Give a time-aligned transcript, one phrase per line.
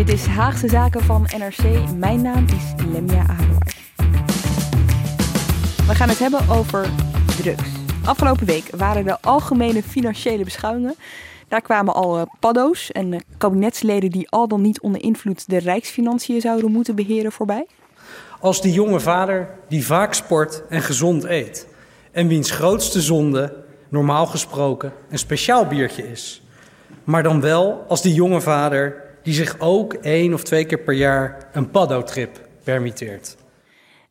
[0.00, 1.90] Dit is Haagse Zaken van NRC.
[1.96, 3.66] Mijn naam is Lemia Aouar.
[5.86, 6.90] We gaan het hebben over
[7.42, 7.68] drugs.
[8.04, 10.94] Afgelopen week waren de algemene financiële beschouwingen.
[11.48, 15.58] Daar kwamen al uh, paddo's en uh, kabinetsleden die al dan niet onder invloed de
[15.58, 17.66] rijksfinanciën zouden moeten beheren voorbij.
[18.40, 21.66] Als die jonge vader die vaak sport en gezond eet.
[22.12, 23.56] En wiens grootste zonde,
[23.88, 26.42] normaal gesproken, een speciaal biertje is.
[27.04, 30.94] Maar dan wel als die jonge vader die zich ook één of twee keer per
[30.94, 33.36] jaar een paddo-trip permitteert.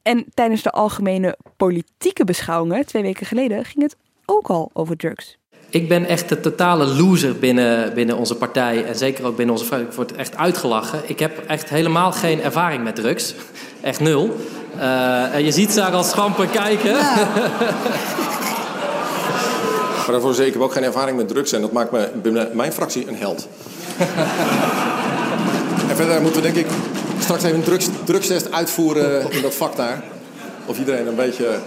[0.02, 5.38] En tijdens de algemene politieke beschouwingen twee weken geleden ging het ook al over drugs.
[5.70, 9.68] Ik ben echt de totale loser binnen, binnen onze partij en zeker ook binnen onze
[9.68, 9.80] vrouw.
[9.80, 11.02] Ik word echt uitgelachen.
[11.06, 13.36] Ik heb echt helemaal geen ervaring met drugs.
[13.82, 14.36] Echt nul.
[14.76, 16.92] Uh, en je ziet ze daar al schampen kijken.
[16.92, 17.28] Ja.
[19.98, 22.72] maar daarvoor zeker heb ook geen ervaring met drugs en dat maakt me binnen mijn
[22.72, 23.48] fractie een held.
[25.90, 26.72] en verder moeten we denk ik
[27.20, 30.04] straks even een drugs, drugstest uitvoeren in dat vak daar.
[30.66, 31.60] Of iedereen een beetje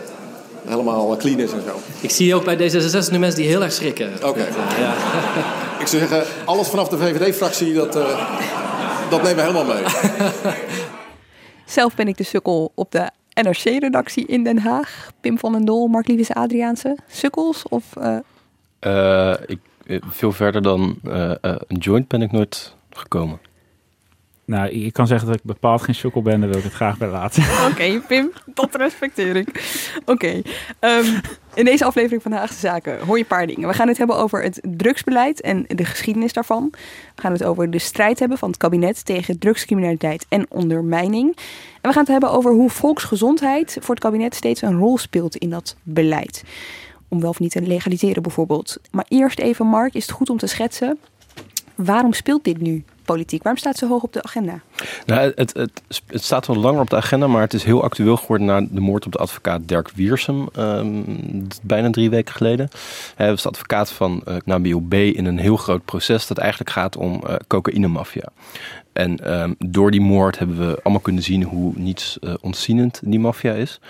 [0.65, 1.81] helemaal clean is en zo.
[2.01, 4.13] Ik zie ook bij D66 nu mensen die heel erg schrikken.
[4.25, 4.47] Oké.
[4.79, 4.95] Ja.
[5.83, 8.31] Ik zou zeggen, alles vanaf de VVD-fractie, dat, uh,
[9.11, 9.85] dat nemen we helemaal mee.
[11.65, 13.11] Zelf ben ik de sukkel op de
[13.43, 15.11] NRC-redactie in Den Haag.
[15.21, 16.99] Pim van den Dol, Mark Lieve Adriaanse.
[17.09, 17.85] Sukkels of...
[17.99, 18.17] Uh...
[18.81, 19.59] Uh, ik,
[20.07, 20.99] veel verder dan
[21.67, 23.39] een joint ben ik nooit gekomen.
[24.45, 26.99] Nou, ik kan zeggen dat ik bepaald geen sukkel ben, daar wil ik het graag
[26.99, 27.43] bij laten.
[27.71, 29.49] Oké, Pim, dat respecteer ik.
[30.05, 30.43] Oké,
[30.81, 31.21] um,
[31.55, 33.69] in deze aflevering van de Haagse Zaken hoor je een paar dingen.
[33.69, 36.69] We gaan het hebben over het drugsbeleid en de geschiedenis daarvan.
[37.15, 41.37] We gaan het over de strijd hebben van het kabinet tegen drugscriminaliteit en ondermijning.
[41.81, 45.37] En we gaan het hebben over hoe volksgezondheid voor het kabinet steeds een rol speelt
[45.37, 46.45] in dat beleid.
[47.09, 48.81] Om wel of niet te legaliseren bijvoorbeeld.
[48.91, 50.99] Maar eerst even, Mark, is het goed om te schetsen.
[51.75, 53.43] Waarom speelt dit nu politiek?
[53.43, 54.61] Waarom staat zo hoog op de agenda?
[55.07, 58.17] Nou, het, het, het, staat wel langer op de agenda, maar het is heel actueel
[58.17, 62.69] geworden na de moord op de advocaat Dirk Wiersum, um, bijna drie weken geleden.
[63.17, 64.95] Hij was de advocaat van uh, B.
[64.95, 68.29] in een heel groot proces dat eigenlijk gaat om uh, cocaïnemafia.
[68.93, 73.21] En um, door die moord hebben we allemaal kunnen zien hoe niets uh, ontzienend die
[73.21, 73.81] maffia is.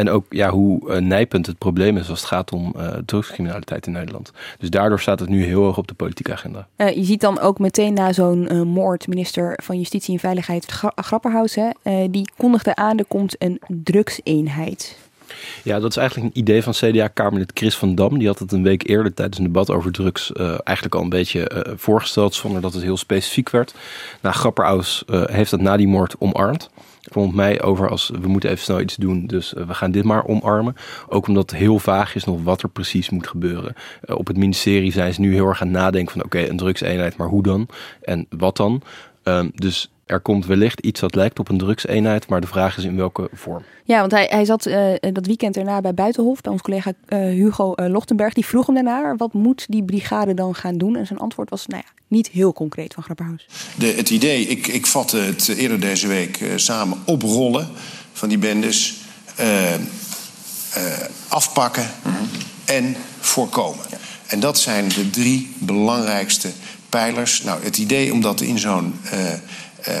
[0.00, 3.86] En ook ja, hoe uh, nijpend het probleem is als het gaat om uh, drugscriminaliteit
[3.86, 4.32] in Nederland.
[4.58, 6.66] Dus daardoor staat het nu heel hoog op de politieke agenda.
[6.76, 10.66] Uh, je ziet dan ook meteen na zo'n moord, minister van Justitie en Veiligheid
[10.96, 11.58] Grapperhaus,
[12.10, 14.96] die kondigde aan, er komt een drugseenheid.
[15.62, 18.18] Ja, dat is eigenlijk een idee van CDA-Kamerlid Chris van Dam.
[18.18, 21.08] Die had het een week eerder tijdens een debat over drugs uh, eigenlijk al een
[21.08, 23.74] beetje uh, voorgesteld, zonder dat het heel specifiek werd.
[24.20, 26.70] Nou, Grapperhaus uh, heeft dat na die moord omarmd
[27.10, 30.26] komt mij over als we moeten even snel iets doen, dus we gaan dit maar
[30.26, 30.76] omarmen.
[31.08, 33.74] Ook omdat heel vaag is nog wat er precies moet gebeuren.
[34.04, 36.56] Uh, op het ministerie zijn ze nu heel erg aan het nadenken van oké, een
[36.56, 37.68] drugseenheid, maar hoe dan?
[38.02, 38.82] En wat dan?
[39.38, 42.84] Um, dus er komt wellicht iets dat lijkt op een drugseenheid, maar de vraag is
[42.84, 43.62] in welke vorm.
[43.84, 47.18] Ja, want hij, hij zat uh, dat weekend erna bij Buitenhof, bij ons collega uh,
[47.18, 48.32] Hugo uh, Lochtenberg.
[48.32, 50.96] Die vroeg hem daarna, wat moet die brigade dan gaan doen?
[50.96, 53.46] En zijn antwoord was, nou ja, niet heel concreet van Grapperhaus.
[53.78, 57.68] De, het idee, ik, ik vatte het eerder deze week samen, oprollen
[58.12, 58.96] van die bendes,
[61.28, 62.28] afpakken mm -hmm.
[62.64, 63.84] en voorkomen.
[63.90, 63.96] Ja.
[64.26, 66.48] En dat zijn de drie belangrijkste
[66.90, 67.42] pijlers.
[67.42, 69.94] Nou, het idee om dat in zo'n uh,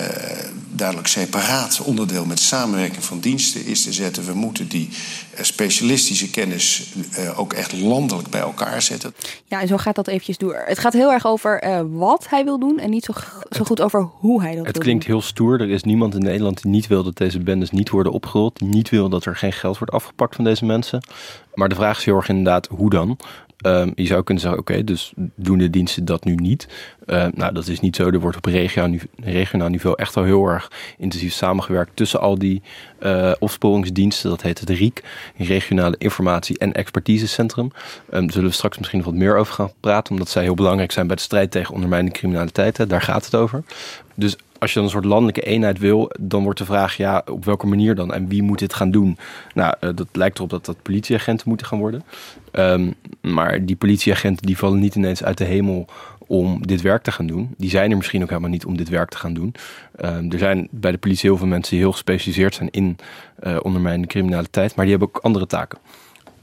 [0.72, 4.24] duidelijk separaat onderdeel met samenwerking van diensten is te zetten.
[4.26, 9.14] We moeten die uh, specialistische kennis uh, ook echt landelijk bij elkaar zetten.
[9.44, 10.62] Ja, en zo gaat dat eventjes door.
[10.66, 13.12] Het gaat heel erg over wat hij wil doen en niet zo,
[13.50, 15.12] zo goed over hoe hij dat Het wil klinkt doen.
[15.14, 15.60] heel stoer.
[15.60, 18.58] Er is niemand in Nederland die niet wil dat deze bendes niet worden opgerold.
[18.58, 21.02] Die niet wil dat er geen geld wordt afgepakt van deze mensen.
[21.54, 23.18] Maar de vraag is heel erg inderdaad hoe dan.
[23.60, 26.68] Ehm, je zou kunnen zeggen, oké, dus doen de diensten dat nu niet?
[27.06, 28.10] Ehm, nou, dat is niet zo.
[28.10, 32.62] Er wordt op regionaal, niveau echt al heel erg intensief samengewerkt tussen al die
[33.02, 34.30] uh, opsporingsdiensten.
[34.30, 35.02] Dat heet het RIEK,
[35.36, 37.64] Regionale Informatie- en Expertisecentrum.
[37.64, 37.70] Um,
[38.20, 40.92] daar zullen we straks misschien nog wat meer over gaan praten, omdat zij heel belangrijk
[40.92, 42.76] zijn bij de strijd tegen ondermijnende criminaliteit.
[42.76, 42.86] Hè.
[42.86, 43.62] Daar gaat het over.
[44.14, 47.44] Dus als je dan een soort landelijke eenheid wil, dan wordt de vraag, ja, op
[47.44, 48.12] welke manier dan?
[48.12, 49.18] En wie moet dit gaan doen?
[49.54, 52.04] Nou, uh, dat lijkt erop dat dat politieagenten moeten gaan worden.
[52.52, 55.86] Um, maar die politieagenten die vallen niet ineens uit de hemel
[56.26, 57.54] om dit werk te gaan doen.
[57.56, 59.54] Die zijn er misschien ook helemaal niet om dit werk te gaan doen.
[60.04, 62.96] Um, er zijn bij de politie heel veel mensen die heel gespecialiseerd zijn in
[63.42, 65.78] uh, ondermijnende criminaliteit, maar die hebben ook andere taken.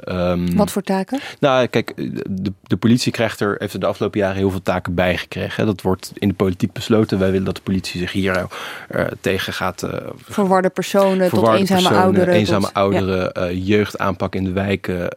[0.05, 1.19] Um, Wat voor taken?
[1.39, 1.94] Nou, kijk,
[2.29, 5.65] de, de politie krijgt er, heeft er de afgelopen jaren heel veel taken bij gekregen.
[5.65, 7.19] Dat wordt in de politiek besloten.
[7.19, 8.45] Wij willen dat de politie zich hier
[8.91, 9.83] uh, tegen gaat.
[9.83, 9.91] Uh,
[10.23, 12.33] verwarde personen verwarde tot eenzame personen, ouderen.
[12.33, 13.49] Eenzame tot, ouderen, ja.
[13.49, 15.09] uh, jeugdaanpak in de wijken,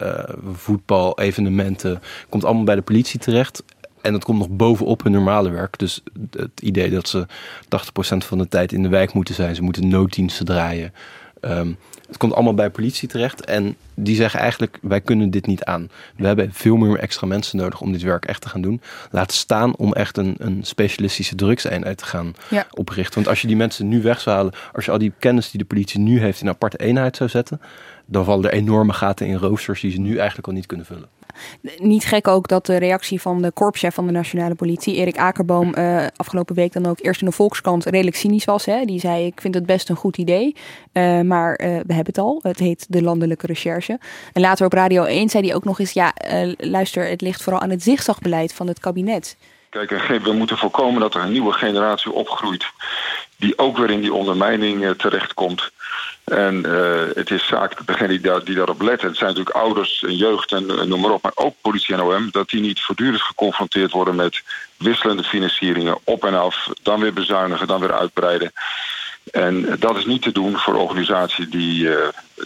[0.53, 2.03] voetbal, evenementen.
[2.29, 3.62] Komt allemaal bij de politie terecht.
[4.00, 5.79] En dat komt nog bovenop hun normale werk.
[5.79, 7.26] Dus het idee dat ze 80%
[7.99, 9.55] van de tijd in de wijk moeten zijn.
[9.55, 10.93] Ze moeten nooddiensten draaien.
[11.41, 11.76] Um,
[12.11, 13.45] het komt allemaal bij politie terecht.
[13.45, 15.91] En die zeggen eigenlijk, wij kunnen dit niet aan.
[16.17, 18.81] We hebben veel meer extra mensen nodig om dit werk echt te gaan doen.
[19.11, 22.67] Laat staan om echt een, een specialistische drugseenheid te gaan ja.
[22.71, 23.15] oprichten.
[23.15, 25.61] Want als je die mensen nu weg zou halen, als je al die kennis die
[25.61, 27.61] de politie nu heeft in een aparte eenheid zou zetten,
[28.07, 31.09] dan vallen er enorme gaten in roosters die ze nu eigenlijk al niet kunnen vullen.
[31.77, 35.75] Niet gek ook dat de reactie van de korpschef van de nationale politie, Erik Akerboom,
[35.79, 38.65] uh, afgelopen week dan ook eerst in de Volkskrant redelijk cynisch was.
[38.65, 38.85] Hè?
[38.85, 40.57] Die zei: Ik vind het best een goed idee,
[40.93, 42.39] uh, maar uh, we hebben het al.
[42.43, 43.99] Het heet de landelijke recherche.
[44.33, 46.15] En later op Radio 1 zei hij ook nog eens: Ja,
[46.57, 49.37] luister, het ligt vooral aan het zigzagbeleid van het kabinet.
[49.71, 49.91] Kijk,
[50.23, 52.65] we moeten voorkomen dat er een nieuwe generatie opgroeit.
[53.37, 55.71] die ook weer in die ondermijning terechtkomt.
[56.25, 60.17] En uh, het is zaak, degene die, die daarop letten, het zijn natuurlijk ouders en
[60.17, 63.93] jeugd en noem maar op, maar ook politie en OM, dat die niet voortdurend geconfronteerd
[63.93, 64.43] worden met
[64.77, 68.53] wisselende financieringen, op en af, dan weer bezuinigen, dan weer uitbreiden.
[69.31, 71.97] En dat is niet te doen voor organisaties die, uh,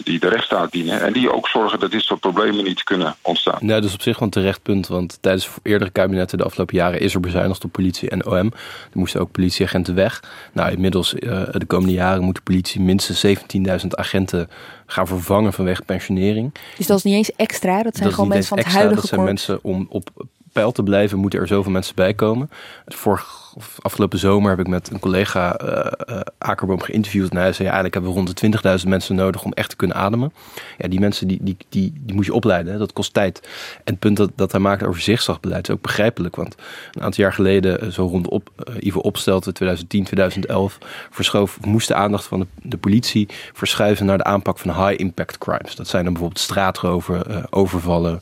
[0.03, 1.01] die de rechtsstaat dienen.
[1.01, 3.57] En die ook zorgen dat dit soort problemen niet kunnen ontstaan.
[3.61, 4.87] Nee, dus op zich wel een terecht punt.
[4.87, 8.33] Want tijdens eerdere kabinetten de afgelopen jaren is er bezuinigd op politie en OM.
[8.35, 8.53] Er
[8.93, 10.23] moesten ook politieagenten weg.
[10.53, 14.49] Nou, inmiddels uh, de komende jaren moet de politie minstens 17.000 agenten
[14.85, 16.53] gaan vervangen vanwege pensionering.
[16.77, 17.83] Dus dat is niet eens extra?
[17.83, 20.09] Dat zijn dat gewoon mensen van het extra, huidige Dat zijn mensen om op
[20.55, 22.49] peil te blijven, moeten er zoveel mensen bij komen.
[22.85, 27.29] Het vorig, of afgelopen zomer heb ik met een collega uh, Akerboom geïnterviewd.
[27.29, 29.97] En hij zei, eigenlijk hebben we rond de 20.000 mensen nodig om echt te kunnen
[29.97, 30.33] ademen.
[30.77, 33.39] Ja, die mensen die, die, die, die moet je opleiden, dat kost tijd.
[33.83, 36.35] En het punt dat, dat hij maakt over zigzagbeleid is ook begrijpelijk.
[36.35, 36.55] Want
[36.91, 40.77] een aantal jaar geleden, zo rond op, uh, Ivo Opstelten, 2010, 2011,
[41.11, 45.75] verschoof, moest de aandacht van de, politie verschuiven naar de aanpak van high impact crimes.
[45.75, 48.21] Dat zijn dan bijvoorbeeld straatroven, overvallen,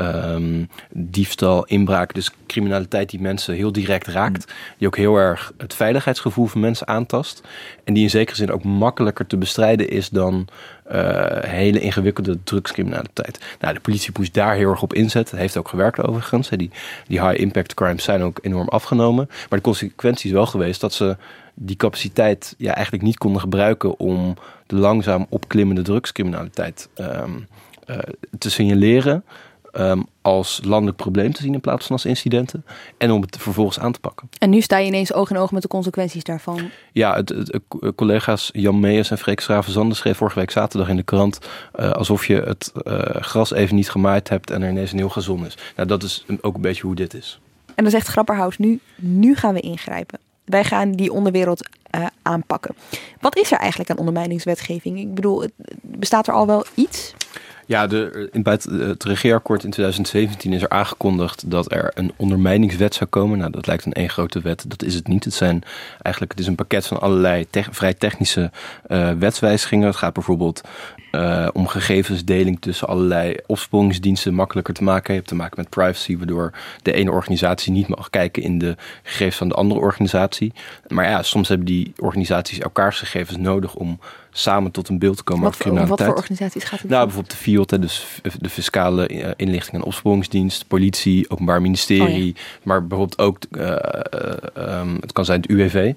[0.00, 2.14] um, diefstal, inbraak.
[2.14, 4.52] Dus criminaliteit die mensen heel direct raakt.
[4.78, 7.42] Die ook heel erg het veiligheidsgevoel van mensen aantast.
[7.84, 10.48] En die in zekere zin ook makkelijker te bestrijden is dan
[10.92, 13.56] uh, hele ingewikkelde drugscriminaliteit.
[13.60, 15.38] Nou, de politie moest daar heel erg op inzetten.
[15.38, 16.48] heeft ook gewerkt overigens.
[16.48, 16.70] Die,
[17.06, 19.26] die high impact crimes zijn ook enorm afgenomen.
[19.28, 21.16] Maar de consequentie is wel geweest dat ze
[21.54, 24.34] die capaciteit ja, eigenlijk niet konden gebruiken om
[24.66, 27.46] de langzaam opklimmende drugscriminaliteit um,
[27.86, 27.98] uh,
[28.38, 29.24] te signaleren
[29.78, 32.64] um, als landelijk probleem te zien in plaats van als incidenten.
[32.98, 34.28] En om het vervolgens aan te pakken.
[34.38, 36.70] En nu sta je ineens oog in oog met de consequenties daarvan.
[36.92, 40.96] Ja, het, het, het, collega's Jan Meijers en Freek Schraven-Zander schreef vorige week zaterdag in
[40.96, 41.38] de krant...
[41.80, 45.08] Uh, alsof je het uh, gras even niet gemaaid hebt en er ineens een heel
[45.08, 45.56] gazon is.
[45.76, 47.40] Nou, dat is ook een beetje hoe dit is.
[47.74, 50.18] En dan zegt Grapperhaus nu, nu gaan we ingrijpen.
[50.44, 52.74] Wij gaan die onderwereld uh, aanpakken.
[53.20, 54.98] Wat is er eigenlijk aan ondermijningswetgeving?
[54.98, 55.44] Ik bedoel,
[55.80, 57.14] bestaat er al wel iets?
[57.66, 62.94] Ja, de, in, bij het, regeerakkoord in 2017 is er aangekondigd dat er een ondermijningswet
[62.94, 63.38] zou komen.
[63.38, 64.64] Nou, dat lijkt een één grote wet.
[64.68, 65.24] Dat is het niet.
[65.24, 68.50] Het, zijn eigenlijk, het is een pakket van allerlei vrij technische
[68.88, 69.86] uh, wetswijzigingen.
[69.86, 70.60] Het gaat bijvoorbeeld
[71.12, 75.12] uh, om gegevensdeling tussen allerlei opsporingsdiensten makkelijker te maken.
[75.12, 76.52] Je hebt te maken met privacy, waardoor
[76.82, 80.52] de ene organisatie niet mag kijken in de gegevens van de andere organisatie.
[80.88, 83.98] Maar ja, soms hebben die organisaties elkaars gegevens nodig om
[84.36, 85.98] samen tot een beeld te komen wat over criminaliteit.
[85.98, 86.90] Wat voor organisaties gaat het?
[86.90, 92.42] Nou, bijvoorbeeld de FIOD, dus de Fiscale Inlichting en Opsporingsdienst, politie, Openbaar Ministerie, oh ja.
[92.62, 95.92] maar bijvoorbeeld ook, uh, uh, um, het kan zijn het UWV,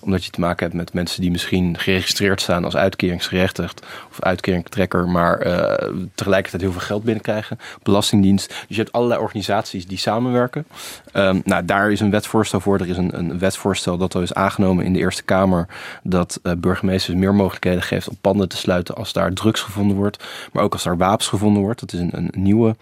[0.00, 5.08] omdat je te maken hebt met mensen die misschien geregistreerd staan als uitkeringsgerechtigd of uitkeringtrekker,
[5.08, 7.58] maar uh, tegelijkertijd heel veel geld binnenkrijgen.
[7.82, 8.48] Belastingdienst.
[8.48, 10.66] Dus je hebt allerlei organisaties die samenwerken.
[11.12, 12.78] Um, nou, daar is een wetsvoorstel voor.
[12.78, 15.66] Er is een, een wetsvoorstel dat al is aangenomen in de Eerste Kamer
[16.02, 20.24] dat uh, burgemeesters meer mogelijkheden geeft om panden te sluiten als daar drugs gevonden wordt.
[20.52, 21.80] Maar ook als daar wapens gevonden wordt.
[21.80, 22.76] Dat is een, een nieuwe,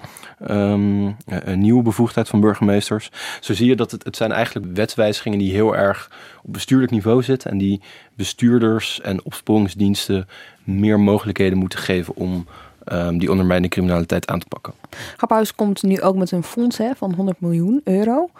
[0.50, 3.10] um, een nieuwe bevoegdheid van burgemeesters.
[3.40, 6.10] Zo zie je dat het, het zijn eigenlijk wetswijzigingen die heel erg
[6.42, 7.50] op bestuurlijk niveau zitten.
[7.50, 7.80] En die
[8.14, 10.28] bestuurders en opsporingsdiensten
[10.64, 12.46] meer mogelijkheden moeten geven om
[12.92, 14.74] um, die ondermijnende criminaliteit aan te pakken.
[15.16, 18.30] Grappenhuis komt nu ook met een fonds hè, van 100 miljoen euro.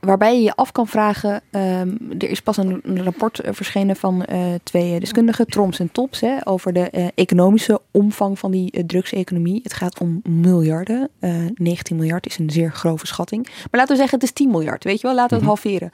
[0.00, 4.26] Waarbij je je af kan vragen, um, er is pas een, een rapport verschenen van
[4.32, 8.84] uh, twee deskundigen, Troms en Tops, hè, over de uh, economische omvang van die uh,
[8.84, 9.60] drugseconomie.
[9.62, 11.10] Het gaat om miljarden.
[11.54, 13.46] 19 miljard is een zeer grove schatting.
[13.46, 15.62] Maar laten we zeggen, het is 10 miljard, weet je wel, laten we het -hmm.
[15.62, 15.92] halveren.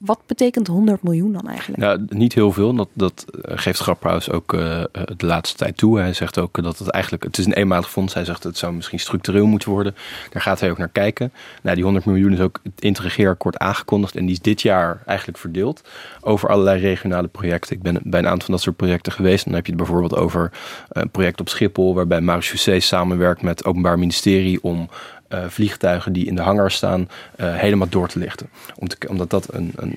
[0.00, 1.82] Wat betekent 100 miljoen dan eigenlijk?
[1.82, 2.74] Ja, niet heel veel.
[2.74, 4.60] Dat, dat geeft Grapperhaus ook uh,
[5.16, 5.98] de laatste tijd toe.
[5.98, 8.14] Hij zegt ook dat het eigenlijk, het is een eenmalig fonds.
[8.14, 9.94] Hij zegt het zou misschien structureel moeten worden.
[10.30, 11.32] Daar gaat hij ook naar kijken.
[11.62, 14.16] Nou, die 100 miljoen is ook het integreerakkoord aangekondigd.
[14.16, 15.88] En die is dit jaar eigenlijk verdeeld
[16.20, 17.76] over allerlei regionale projecten.
[17.76, 19.44] Ik ben bij een aantal van dat soort projecten geweest.
[19.44, 20.52] Dan heb je het bijvoorbeeld over
[20.88, 21.94] een project op Schiphol.
[21.94, 24.88] Waarbij Marechaussee samenwerkt met het Openbaar Ministerie om
[25.34, 28.48] uh, vliegtuigen die in de hangar staan uh, helemaal door te lichten.
[28.78, 29.96] Om te, omdat dat een, een,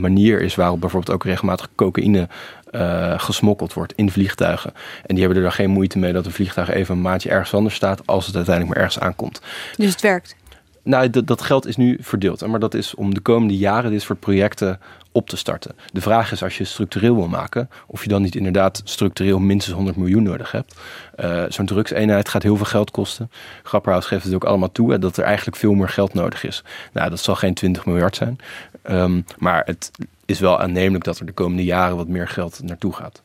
[0.00, 2.28] manier is waarop bijvoorbeeld ook regelmatig cocaïne
[2.70, 4.72] uh, gesmokkeld wordt in vliegtuigen.
[5.06, 7.54] En die hebben er dan geen moeite mee dat een vliegtuig even een maandje ergens
[7.54, 9.40] anders staat als het uiteindelijk maar ergens aankomt.
[9.76, 10.36] Dus het werkt?
[10.82, 12.46] Nou, dat, dat geld is nu verdeeld.
[12.46, 14.80] Maar dat is om de komende jaren dit soort projecten
[15.18, 15.74] op te starten.
[15.92, 19.76] De vraag is, als je structureel wil maken, of je dan niet inderdaad structureel minstens
[19.76, 20.74] 100 miljoen nodig hebt.
[21.16, 23.30] Uh, Zo'n drugseenheid gaat heel veel geld kosten.
[23.62, 26.62] Grapperhaus geeft het ook allemaal toe, dat er eigenlijk veel meer geld nodig is.
[26.92, 28.38] Nou, dat zal geen 20 miljard zijn.
[28.90, 29.90] Um, maar het
[30.24, 33.22] is wel aannemelijk dat er de komende jaren wat meer geld naartoe gaat.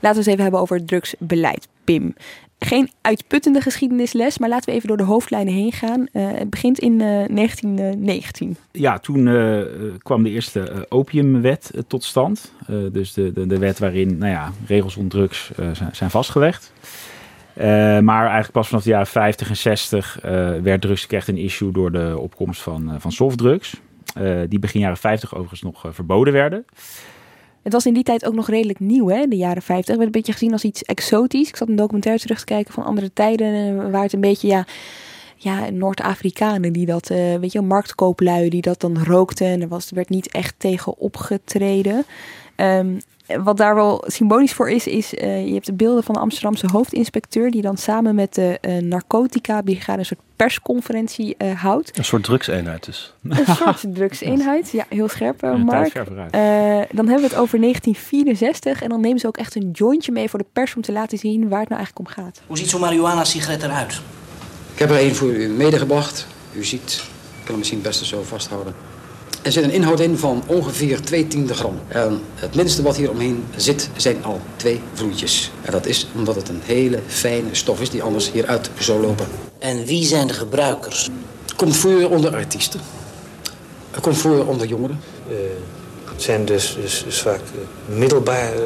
[0.00, 2.14] Laten we eens even hebben over drugsbeleid, Pim
[2.58, 6.00] geen uitputtende geschiedenisles, maar laten we even door de hoofdlijnen heen gaan.
[6.12, 8.56] Uh, het begint in uh, 1919.
[8.72, 9.62] Ja, toen uh,
[10.02, 12.52] kwam de eerste opiumwet tot stand.
[12.92, 16.72] dus de, de, de, wet waarin nou ja, regels rond drugs zijn, zijn, vastgelegd.
[18.02, 20.18] maar eigenlijk pas vanaf de jaren 50 en 60
[20.62, 23.80] werd drugs echt een issue door de opkomst van, van softdrugs.
[24.48, 26.64] die begin jaren 50 overigens nog verboden werden.
[27.68, 29.86] Het was in die tijd ook nog redelijk nieuw, hè, de jaren 50.
[29.86, 31.48] Het werd een beetje gezien als iets exotisch.
[31.48, 34.66] Ik zat een documentaire terug te kijken van andere tijden, waar het een beetje, ja,
[35.36, 39.46] ja Noord-Afrikanen die dat, uh, weet je, marktkooplui die dat dan rookten.
[39.46, 42.04] En er, was, er werd niet echt tegen opgetreden.
[42.60, 43.00] Um,
[43.36, 46.66] wat daar wel symbolisch voor is, is uh, je hebt de beelden van de Amsterdamse
[46.72, 51.98] hoofdinspecteur die dan samen met de uh, narcotica brigade een soort persconferentie uh, houdt.
[51.98, 53.14] Een soort drugseenheid dus.
[53.22, 55.94] Een soort drugseenheid, ja, heel scherp, Mark.
[55.94, 60.28] dan hebben we het over 1964 en dan nemen ze ook echt een jointje mee
[60.28, 62.40] voor de pers om te laten zien waar het nou eigenlijk om gaat.
[62.46, 64.00] Hoe ziet zo'n marihuana-sigaret eruit?
[64.72, 66.26] Ik heb er een voor u medegebracht.
[66.52, 68.74] U ziet, ik kan hem misschien het beste zo vasthouden.
[69.42, 71.80] Er zit een inhoud in van ongeveer 2 tiende gram.
[71.88, 75.50] En het minste wat hier omheen zit zijn al twee vloeitjes.
[75.62, 79.26] En dat is omdat het een hele fijne stof is die anders hieruit zou lopen.
[79.58, 81.08] En wie zijn de gebruikers?
[81.56, 82.80] Komt voor onder artiesten.
[83.90, 85.00] Het komt voor onder jongeren.
[85.30, 85.36] Uh,
[86.04, 87.40] het zijn dus, dus, dus vaak
[87.86, 88.62] middelbaar uh,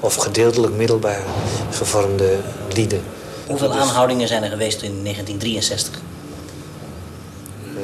[0.00, 1.22] of gedeeltelijk middelbaar
[1.70, 2.36] gevormde
[2.74, 3.02] lieden.
[3.46, 6.00] Hoeveel aanhoudingen zijn er geweest in 1963?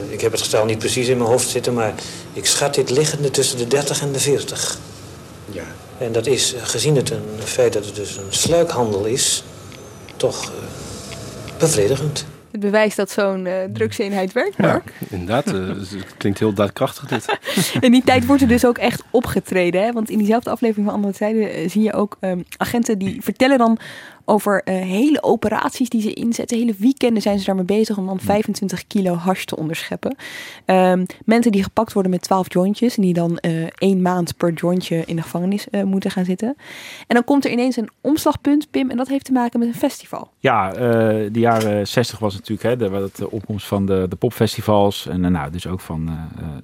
[0.09, 1.95] Ik heb het getal niet precies in mijn hoofd zitten, maar
[2.33, 4.79] ik schat dit liggende tussen de 30 en de 40.
[5.51, 5.63] Ja.
[5.99, 9.45] En dat is, gezien het een feit dat het dus een sluikhandel is,
[10.17, 10.57] toch uh,
[11.59, 12.25] bevredigend.
[12.51, 14.93] Het bewijst dat zo'n uh, drugseenheid werkt, Mark.
[14.99, 15.53] Ja, inderdaad.
[15.53, 17.39] Uh, het klinkt heel daadkrachtig dit.
[17.87, 19.83] in die tijd wordt er dus ook echt opgetreden.
[19.83, 19.93] Hè?
[19.93, 23.79] Want in diezelfde aflevering van Andere Tijden zie je ook um, agenten die vertellen dan
[24.31, 26.59] over uh, hele operaties die ze inzetten.
[26.59, 30.17] Hele weekenden zijn ze daarmee bezig om dan 25 kilo hash te onderscheppen.
[30.67, 34.53] Um, mensen die gepakt worden met 12 jointjes en die dan uh, één maand per
[34.53, 36.49] jointje in de gevangenis uh, moeten gaan zitten.
[37.07, 39.75] En dan komt er ineens een omslagpunt, Pim, en dat heeft te maken met een
[39.75, 40.31] festival.
[40.39, 45.33] Ja, de jaren 60 was natuurlijk hè, de, de opkomst van de, de popfestivals en
[45.33, 46.11] nou, dus ook van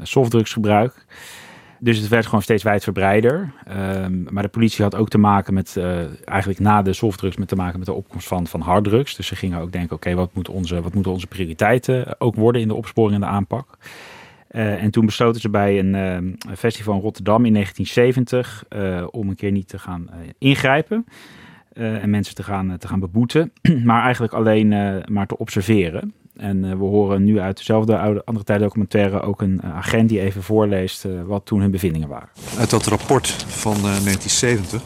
[0.02, 1.06] softdrugsgebruik.
[1.78, 3.52] Dus het werd gewoon steeds wijdverbreider.
[3.76, 7.48] Um, maar de politie had ook te maken met, uh, eigenlijk na de softdrugs, met
[7.48, 9.16] te maken met de opkomst van, van harddrugs.
[9.16, 12.60] Dus ze gingen ook denken, oké, wat, moet onze, wat moeten onze prioriteiten ook worden
[12.60, 13.78] in de opsporing en de aanpak?
[14.50, 19.28] Uh, en toen besloten ze bij een uh, festival in Rotterdam in 1970 uh, om
[19.28, 21.06] een keer niet te gaan ingrijpen
[21.72, 23.52] en mensen te gaan, te gaan beboeten,
[23.84, 24.68] maar eigenlijk alleen
[25.08, 26.14] maar te observeren.
[26.36, 30.20] En uh, we horen nu uit dezelfde oude, andere tijddocumentaire ook een uh, agent die
[30.20, 32.28] even voorleest uh, wat toen hun bevindingen waren.
[32.58, 34.82] Uit dat rapport van 1970.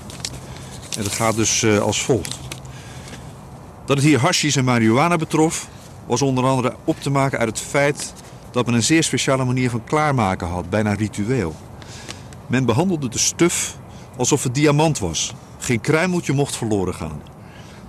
[0.96, 2.38] En dat gaat dus als volgt.
[3.84, 5.68] Dat het hier hashish en marihuana betrof,
[6.06, 8.12] was onder andere op te maken uit het feit
[8.50, 11.54] dat men een zeer speciale manier van klaarmaken had, bijna ritueel.
[12.46, 13.76] Men behandelde de stuf
[14.16, 15.34] alsof het diamant was.
[15.58, 17.22] Geen kruimeltje mocht verloren gaan.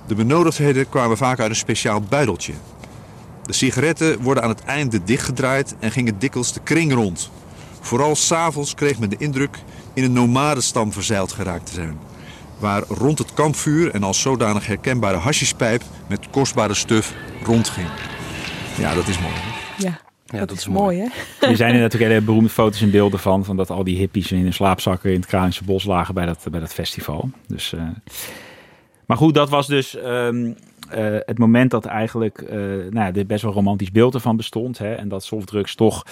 [0.07, 2.53] De benodigdheden kwamen vaak uit een speciaal buideltje.
[3.45, 7.31] De sigaretten worden aan het einde dichtgedraaid en gingen dikwijls de kring rond.
[7.79, 9.57] Vooral s'avonds kreeg men de indruk
[9.93, 11.99] in een nomadenstam verzeild geraakt te zijn.
[12.59, 17.87] Waar rond het kampvuur en als zodanig herkenbare hashispijp met kostbare stuf rondging.
[18.77, 19.33] Ja, dat is mooi.
[19.33, 19.49] hè?
[20.31, 21.07] Ja, dat, dat is, is mooi, hè?
[21.47, 24.31] Er zijn er natuurlijk hele beroemde foto's en beelden van, van dat al die hippies
[24.31, 27.29] in hun slaapzakken in het Kralingse bos lagen bij dat, bij dat festival.
[27.47, 27.81] Dus, eh,
[29.05, 30.51] maar goed, dat was dus ehm,
[30.91, 34.77] eh, het moment dat eigenlijk eh, nou ja, er best wel romantisch beeld ervan bestond.
[34.77, 36.05] Hè, en dat softdrugs toch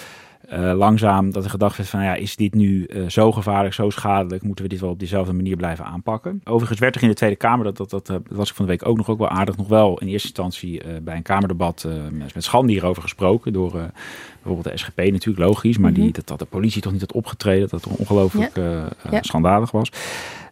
[0.48, 4.42] eh, langzaam, dat er gedacht werd van ja, is dit nu zo gevaarlijk, zo schadelijk,
[4.42, 6.40] moeten we dit wel op dezelfde manier blijven aanpakken.
[6.44, 8.70] Overigens werd er in de Tweede Kamer, dat, dat, dat, dat was ik van de
[8.70, 12.34] week ook nog ook wel aardig, nog wel in eerste instantie bij een Kamerdebat met,
[12.36, 13.72] Schande hierover gesproken, door
[14.42, 16.12] bijvoorbeeld de SGP natuurlijk, logisch, maar die, Mhm.
[16.12, 18.88] dat, dat de politie toch niet had opgetreden, dat het ongelooflijk Ja.
[19.10, 19.22] Ja.
[19.22, 19.90] schandalig was.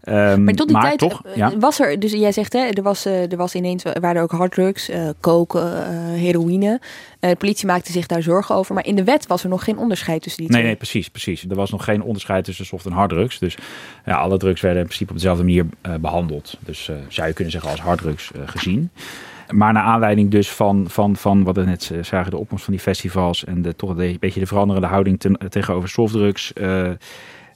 [0.08, 1.58] Ehm, Maar tot die tijd toch, eh, ja.
[1.58, 4.30] was er, dus jij zegt hè, er was, eh, er was ineens, waren er ook
[4.30, 6.80] harddrugs, eh koken, heroïne.
[7.20, 9.78] De politie maakte zich daar zorgen over, maar in de wet was er nog geen
[9.78, 10.70] onderscheid tussen die Nee, twee.
[10.70, 11.44] nee, precies, precies.
[11.48, 13.38] Er was nog geen onderscheid tussen soft en harddrugs.
[13.38, 13.56] Dus
[14.06, 16.56] ja, alle drugs werden in principe op dezelfde manier eh, behandeld.
[16.60, 18.90] Dus zou je kunnen zeggen als harddrugs gezien.
[19.50, 22.82] Maar naar aanleiding dus van, van, van wat we net zagen, de opkomst van die
[22.82, 26.52] festivals en de, toch een beetje de veranderende houding ten- tegenover softdrugs.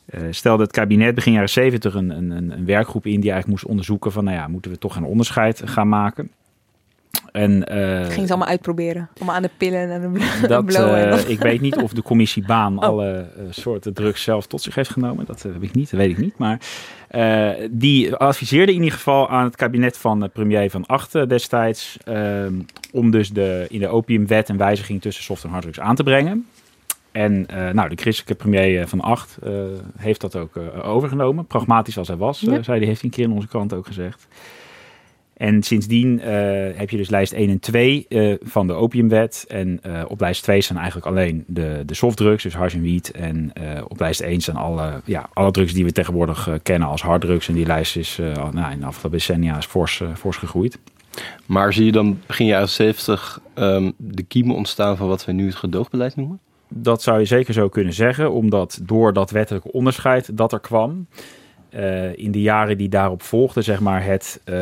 [0.07, 3.49] Eh, eh, stelde het kabinet begin jaren 70 een, een, een werkgroep in die eigenlijk
[3.49, 6.31] moest onderzoeken van, nou ja, moeten we toch een onderscheid gaan maken?
[7.33, 7.69] En, Dat
[8.13, 9.09] gingen ze allemaal uitproberen.
[9.17, 10.97] Allemaal aan de pillen en de bl- dat, blowen.
[10.97, 12.83] en eh, dat- ik weet niet of de commissie Baan Oh.
[12.85, 15.25] alle soorten drugs zelf tot zich heeft genomen.
[15.27, 16.39] Dat heb ik niet, dat weet ik niet.
[16.39, 16.59] Maar
[17.71, 21.97] die adviseerde in ieder geval aan het kabinet van premier Van Achten destijds...
[22.05, 22.55] ehm,
[22.93, 26.47] om dus de, in de opiumwet een wijziging tussen soft en harddrugs aan te brengen.
[27.13, 29.53] En eh, nou, de christelijke premier eh, Van Acht eh,
[29.97, 31.47] heeft dat ook eh, overgenomen.
[31.47, 32.63] Pragmatisch als hij was, Ja.
[32.63, 34.27] zei hij, heeft hij een keer in onze krant ook gezegd.
[35.37, 36.33] En sindsdien eh,
[36.79, 39.45] heb je dus lijst 1 en 2 eh, van de opiumwet.
[39.49, 43.11] En eh, op lijst 2 staan eigenlijk alleen de, de softdrugs, dus hash en wiet.
[43.11, 47.03] En eh, op lijst 1 staan alle, ja, alle drugs die we tegenwoordig kennen als
[47.03, 47.49] harddrugs.
[47.49, 50.79] En die lijst is eh, nou, in de afgelopen decennia is fors, fors gegroeid.
[51.47, 55.47] Maar zie je dan begin jaren 70 ehm, de kiemen ontstaan van wat we nu
[55.47, 56.41] het gedoogbeleid noemen?
[56.75, 61.07] Dat zou je zeker zo kunnen zeggen, omdat door dat wettelijke onderscheid dat er kwam,
[61.73, 64.57] eh, in de jaren die daarop volgden, zeg maar het, eh,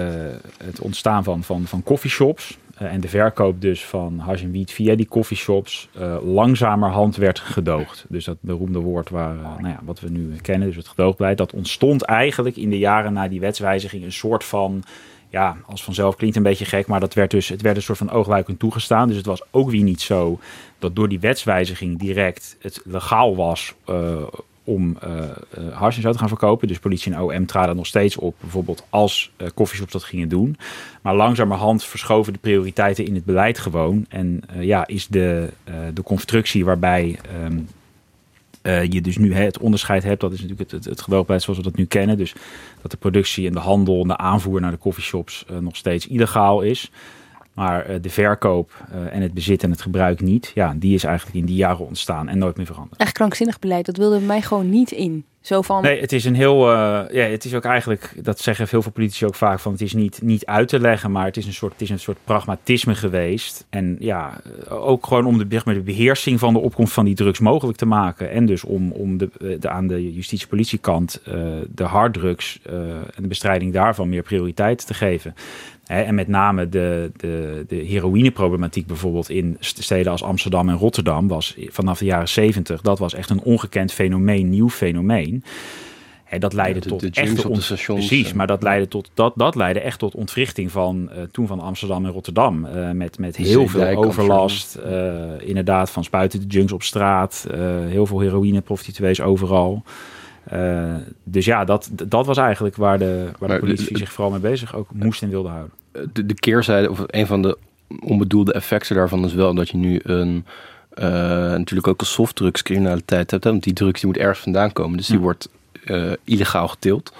[0.64, 4.72] het ontstaan van, van, van coffeeshops eh, en de verkoop dus van hash en wiet
[4.72, 5.88] via die coffeeshops
[6.22, 8.04] langzamerhand werd gedoogd.
[8.08, 11.52] Dus dat beroemde woord waar, nou ja, wat we nu kennen, dus het gedoogbeleid, dat
[11.52, 14.82] ontstond eigenlijk in de jaren na die wetswijziging een soort van
[15.30, 17.98] ja, als vanzelf klinkt een beetje gek, maar dat werd dus, het werd een soort
[17.98, 19.08] van oogluikend toegestaan.
[19.08, 20.38] Dus het was ook weer niet zo
[20.78, 24.22] dat door die wetswijziging direct het legaal was eh,
[24.64, 25.24] om eh,
[25.72, 26.68] hash en zo te gaan verkopen.
[26.68, 30.56] Dus politie en OM traden nog steeds op, bijvoorbeeld als coffeeshops dat gingen doen.
[31.02, 34.06] Maar langzamerhand verschoven de prioriteiten in het beleid gewoon.
[34.08, 35.48] En ja, is de,
[35.94, 37.58] de constructie waarbij ehm,
[38.62, 41.00] eh, je dus nu het onderscheid hebt, dat is natuurlijk het, het, het
[41.42, 42.16] zoals we dat nu kennen.
[42.16, 42.34] Dus
[42.82, 46.06] dat de productie en de handel en de aanvoer naar de coffeeshops eh, nog steeds
[46.06, 46.90] illegaal is.
[47.54, 51.04] Maar eh, de verkoop eh, en het bezit en het gebruik niet, ja, die is
[51.04, 53.00] eigenlijk in die jaren ontstaan en nooit meer veranderd.
[53.00, 53.86] Echt krankzinnig beleid.
[53.86, 55.24] Dat wilde mij gewoon niet in.
[55.40, 56.72] Zo van, Nee, het is een heel.
[56.72, 58.14] eh, ja, het is ook eigenlijk.
[58.22, 59.58] Dat zeggen heel veel politici ook vaak.
[59.60, 61.10] Van het is niet, niet uit te leggen.
[61.10, 63.66] Maar het is een soort, het is een soort pragmatisme geweest.
[63.70, 67.78] En ja, ook gewoon om de, de beheersing van de opkomst van die drugs mogelijk
[67.78, 68.30] te maken.
[68.30, 71.20] En dus om, om de, de, aan de justitie-politiekant
[71.74, 72.60] de harddrugs
[73.14, 75.34] en de bestrijding daarvan meer prioriteit te geven.
[75.90, 80.74] Hè, en met name de, de, de heroïneproblematiek bijvoorbeeld in st- steden als Amsterdam en
[80.76, 85.44] Rotterdam was vanaf de jaren 70, dat was echt een ongekend fenomeen, nieuw fenomeen.
[86.24, 88.62] Hè, dat leidde de- tot de echte junks op de ont- stations Precies, maar dat
[88.62, 92.64] leidde, tot, dat, dat leidde echt tot ontwrichting van eh, toen van Amsterdam en Rotterdam.
[92.64, 94.74] eh, met, met De heel veel overlast.
[94.74, 97.46] eh, inderdaad, van spuiten de junks op straat.
[97.88, 99.82] heel veel heroïne, prostituees overal.
[101.24, 104.74] Dus ja, dat, dat was eigenlijk waar de, waar de politie zich vooral mee bezig
[104.76, 105.72] ook moest en wilde houden.
[106.12, 107.58] De, de keerzijde, of een van de
[108.00, 110.44] onbedoelde effecten daarvan is wel dat je nu een,
[110.90, 111.04] eh,
[111.50, 113.44] natuurlijk ook een softdrugscriminaliteit hebt.
[113.44, 113.50] Hè?
[113.50, 114.96] Want die drugs die moet ergens vandaan komen.
[114.96, 115.22] Dus die Ja.
[115.22, 115.48] wordt
[115.84, 117.12] eh, illegaal geteeld.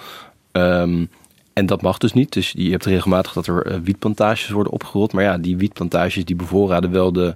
[0.51, 1.05] Ehm,
[1.53, 2.33] en dat mag dus niet.
[2.33, 5.13] Dus je hebt regelmatig dat er eh, wietplantages worden opgerold.
[5.13, 7.35] Maar ja, die wietplantages die bevoorraden wel de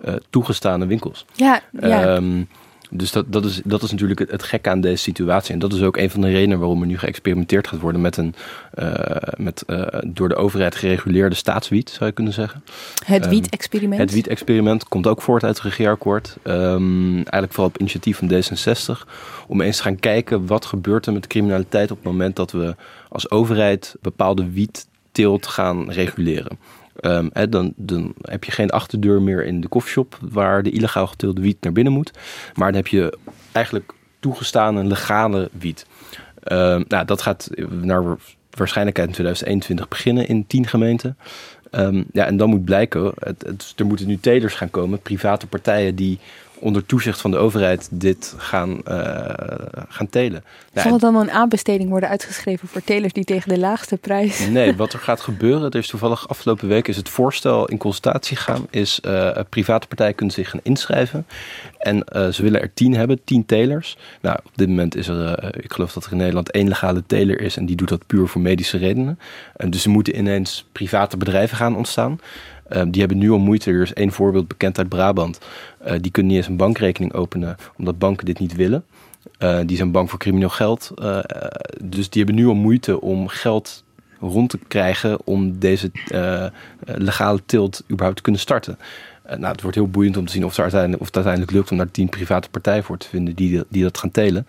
[0.00, 1.24] eh, toegestane winkels.
[1.34, 2.14] ja, ja.
[2.16, 2.42] Ehm,
[2.90, 5.52] dus dat, dat, is, dat is natuurlijk het, het gekke aan deze situatie.
[5.52, 8.16] En dat is ook een van de redenen waarom er nu geëxperimenteerd gaat worden met
[8.16, 8.34] een
[8.76, 12.62] eh, met, eh, door de overheid gereguleerde staatswiet, zou je kunnen zeggen.
[13.04, 14.00] het ehm, wiet-experiment.
[14.00, 16.36] Het wiet-experiment komt ook voort uit het regeerakkoord.
[16.42, 19.06] Ehm, eigenlijk vooral op initiatief van D66.
[19.46, 22.74] Om eens te gaan kijken wat gebeurt er met criminaliteit op het moment dat we
[23.08, 26.58] als overheid bepaalde wiet teelt gaan reguleren.
[27.00, 27.28] Ehm,
[27.76, 31.72] dan, heb je geen achterdeur meer in de koffieshop waar de illegaal geteelde wiet naar
[31.72, 32.10] binnen moet.
[32.54, 33.18] Maar dan heb je
[33.52, 35.86] eigenlijk toegestane legale wiet.
[36.42, 38.16] Ehm, nou, dat gaat naar
[38.50, 41.16] waarschijnlijkheid in 2021 beginnen in 10 gemeenten.
[41.70, 45.94] Ehm, ja, en dan moet blijken, het, er moeten nu telers gaan komen, private partijen
[45.94, 46.18] die
[46.58, 49.04] onder toezicht van de overheid dit gaan, uh,
[49.88, 50.44] gaan telen.
[50.74, 54.48] Zal er dan een aanbesteding worden uitgeschreven voor telers die tegen de laagste prijs?
[54.48, 58.36] Nee, wat er gaat gebeuren, er is toevallig afgelopen week is het voorstel in consultatie
[58.36, 61.26] gegaan, is uh, private partijen kunnen zich gaan inschrijven.
[61.78, 63.98] En uh, ze willen er tien hebben, tien telers.
[64.20, 67.40] Nou, op dit moment is er, ik geloof dat er in Nederland één legale teler
[67.40, 69.18] is en die doet dat puur voor medische redenen.
[69.56, 72.20] En dus er moeten ineens private bedrijven gaan ontstaan.
[72.68, 73.70] Ehm, die hebben nu al moeite.
[73.70, 75.40] Er is één voorbeeld bekend uit Brabant.
[75.86, 78.84] Uh, die kunnen niet eens een bankrekening openen, omdat banken dit niet willen.
[79.38, 80.92] Uh, die zijn bang voor crimineel geld.
[81.02, 81.18] Uh,
[81.82, 83.84] dus die hebben nu al moeite om geld
[84.20, 85.90] rond te krijgen om deze
[86.84, 88.78] legale tilt überhaupt te kunnen starten.
[89.28, 91.76] nou, het wordt heel boeiend om te zien of, uiteindelijk, of het uiteindelijk lukt om
[91.76, 94.46] daar tien private partijen voor te vinden die, die dat gaan telen.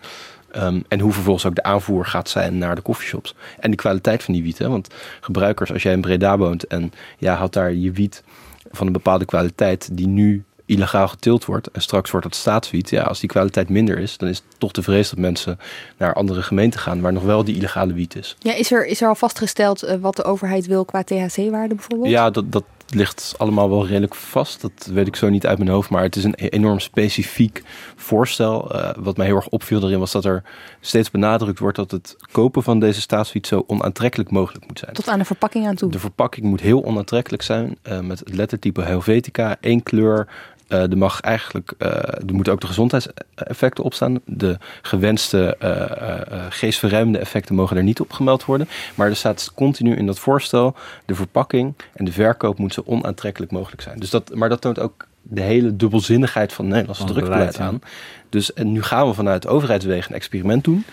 [0.58, 3.34] Um, en hoe vervolgens ook de aanvoer gaat zijn naar de coffeeshops.
[3.58, 4.58] En de kwaliteit van die wiet.
[4.58, 4.68] Hè?
[4.68, 4.88] Want
[5.20, 8.22] gebruikers, als jij in Breda woont en ja, had daar je wiet
[8.70, 12.90] van een bepaalde kwaliteit die nu illegaal getild wordt en straks wordt het staatswiet.
[12.90, 15.58] Ja, als die kwaliteit minder is, dan is het toch te vrees dat mensen
[15.96, 18.36] naar andere gemeenten gaan waar nog wel die illegale wiet is.
[18.38, 22.10] Ja, is er, is er al vastgesteld uh, wat de overheid wil qua THC-waarde bijvoorbeeld?
[22.10, 22.64] Ja, dat, dat
[22.94, 24.60] ligt allemaal wel redelijk vast.
[24.60, 25.90] Dat weet ik zo niet uit mijn hoofd.
[25.90, 27.62] Maar het is een enorm specifiek
[27.96, 28.74] voorstel.
[28.74, 30.42] Uh, wat mij heel erg opviel erin was dat er
[30.80, 34.92] steeds benadrukt wordt dat het kopen van deze staatsfiet zo onaantrekkelijk mogelijk moet zijn.
[34.92, 35.90] Tot aan de verpakking aan toe.
[35.90, 37.78] De verpakking moet heel onaantrekkelijk zijn.
[37.88, 40.28] Uh, met het lettertype Helvetica, één kleur.
[40.68, 44.20] Uh, er mag eigenlijk, uh, er moeten ook de gezondheidseffecten op staan.
[44.24, 48.68] De gewenste uh, geestverruimende effecten mogen er niet op gemeld worden.
[48.94, 53.52] Maar er staat continu in dat voorstel: de verpakking en de verkoop moet zo onaantrekkelijk
[53.52, 53.98] mogelijk zijn.
[53.98, 57.80] Dus dat, maar dat toont ook de hele dubbelzinnigheid van het Nederlandse drugsbeleid aan.
[58.28, 60.74] Dus en nu gaan we vanuit overheidswegen een experiment doen.
[60.74, 60.84] Um,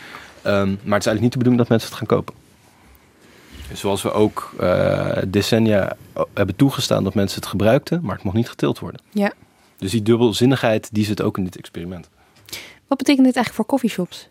[0.44, 2.36] maar het is eigenlijk niet de bedoeling dat mensen het gaan kopen.
[3.74, 4.56] Zoals we ook
[5.28, 5.96] decennia
[6.34, 9.02] hebben toegestaan dat mensen het gebruikten, maar het mocht niet getild worden.
[9.12, 9.34] Ja.
[9.78, 12.10] Dus die dubbelzinnigheid die zit ook in dit experiment.
[12.88, 14.30] Wat betekent dit eigenlijk voor coffeeshops?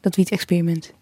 [0.00, 0.92] Dat wiet-experiment?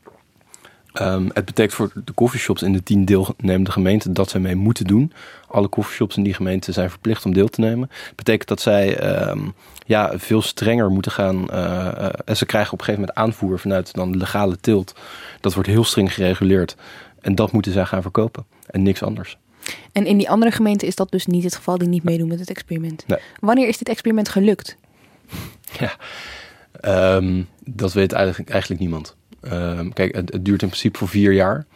[0.95, 4.85] Um, het betekent voor de coffeeshops in de tien deelnemende gemeenten dat zij mee moeten
[4.85, 5.13] doen.
[5.49, 7.91] Alle coffeeshops in die gemeente zijn verplicht om deel te nemen.
[8.17, 9.55] Betekent dat zij um,
[9.87, 11.37] ja, veel strenger moeten gaan.
[11.51, 14.95] Uh, uh, en ze krijgen op een gegeven moment aanvoer vanuit dan legale tilt.
[15.41, 16.77] Dat wordt heel streng gereguleerd.
[17.21, 18.47] En dat moeten zij gaan verkopen.
[18.67, 19.39] En niks anders.
[19.93, 22.39] En in die andere gemeenten is dat dus niet het geval die niet meedoen met
[22.39, 23.05] het experiment.
[23.07, 23.19] Nee.
[23.41, 24.77] Wanneer is dit experiment gelukt?
[25.79, 25.97] Ja,
[27.17, 29.15] um, dat weet eigenlijk, eigenlijk niemand.
[29.43, 31.67] Um, kijk, het, het, duurt in principe voor vier jaar.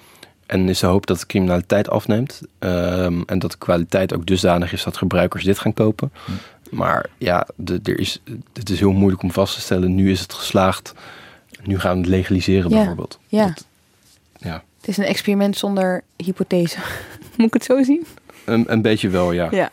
[0.46, 2.40] En is de hoop dat de criminaliteit afneemt.
[2.58, 6.12] Um, en dat de kwaliteit ook dusdanig is dat gebruikers dit gaan kopen.
[6.24, 6.32] Hm.
[6.70, 9.94] Maar ja, de, er is, het is heel moeilijk om vast te stellen.
[9.94, 10.94] Nu is het geslaagd.
[11.62, 12.76] Nu gaan we het legaliseren ja.
[12.76, 13.18] bijvoorbeeld.
[13.26, 13.46] Ja.
[13.46, 13.64] Dat,
[14.38, 14.64] ja.
[14.80, 16.78] Het is een experiment zonder hypothese.
[17.38, 18.06] Moet ik het zo zien?
[18.44, 19.48] Een, een beetje wel, ja.
[19.50, 19.70] ja.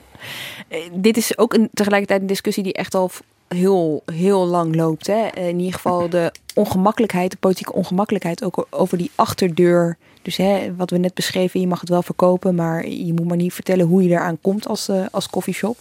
[0.92, 3.12] Dit is ook een, tegelijkertijd een discussie die echt al
[3.48, 5.08] heel, heel lang loopt.
[5.08, 5.28] Hè?
[5.28, 9.98] In ieder geval de ongemakkelijkheid, de politieke ongemakkelijkheid ook over die achterdeur.
[10.22, 13.38] Dus hè, wat we net beschreven, je mag het wel verkopen, maar je moet maar
[13.38, 15.78] niet vertellen hoe je eraan komt als, uh, als coffeeshop.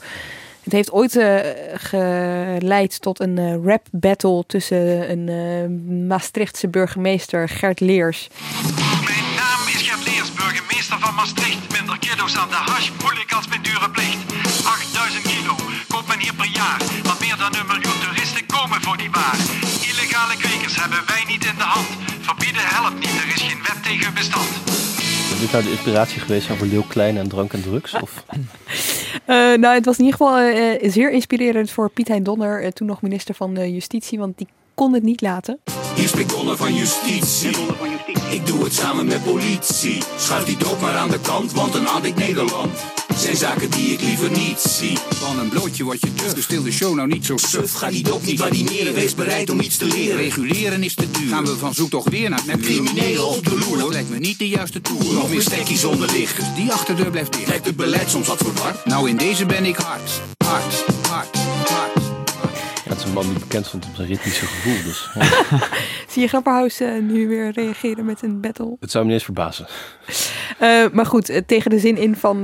[0.63, 1.39] Het heeft ooit uh,
[1.75, 8.29] geleid tot een uh, rap battle tussen een Maastrichtse burgemeester Gert Leers.
[10.91, 11.63] Burgemeester van Maastricht.
[11.77, 14.19] Minder kilo's aan de hash, moeilijk als mijn dure plicht.
[14.65, 15.55] 8000 kilo
[15.89, 16.81] koopt men hier per jaar.
[17.07, 19.39] Maar meer dan een miljoen toeristen komen voor die waar.
[19.91, 21.89] Illegale kwekers hebben wij niet in de hand.
[22.21, 24.51] Verbieden helpt niet, er is geen wet tegen bestand.
[25.35, 27.95] Is dit nou de inspiratie geweest over Leeuw Klein en drank en drugs?
[27.95, 28.13] Of?
[28.33, 32.69] Uh, nou, het was in ieder geval uh, zeer inspirerend voor Piet Hein Donner, uh,
[32.69, 34.49] toen nog minister van Justitie, want die
[34.81, 35.61] kon het niet laten.
[35.95, 37.57] Hier spreekt Donner van Justitie.
[38.31, 40.03] Ik doe het samen met politie.
[40.19, 42.71] Schuif die dood maar aan de kant, want dan had ik Nederland.
[43.17, 44.99] Zijn zaken die ik liever niet zie.
[45.09, 47.73] Van een blootje wat je durft, dus stil de show nou niet zo suf.
[47.73, 50.17] Ga die doop niet waarderen, wees bereid om iets te leren.
[50.17, 51.29] Reguleren is te duur.
[51.29, 53.79] Gaan we van zoek toch weer naar het Criminelen op de loer.
[53.79, 55.15] Dat lijkt me niet de juiste toer.
[55.15, 56.37] Nog meer stekkies zonder licht.
[56.37, 57.49] Dus die achterdeur blijft dicht.
[57.49, 58.85] Lijkt het beleid soms wat verward?
[58.85, 60.11] Nou, in deze ben ik hard.
[60.45, 61.37] Hard, hard,
[63.11, 64.83] een man die bekend stond op zijn ritmische gevoel.
[64.85, 65.69] Dus, ja.
[66.13, 68.77] Zie je Grapperhaus uh, nu weer reageren met een battle?
[68.81, 69.67] Het zou me niet eens verbazen.
[70.61, 72.41] Uh, maar goed, uh, tegen de zin in van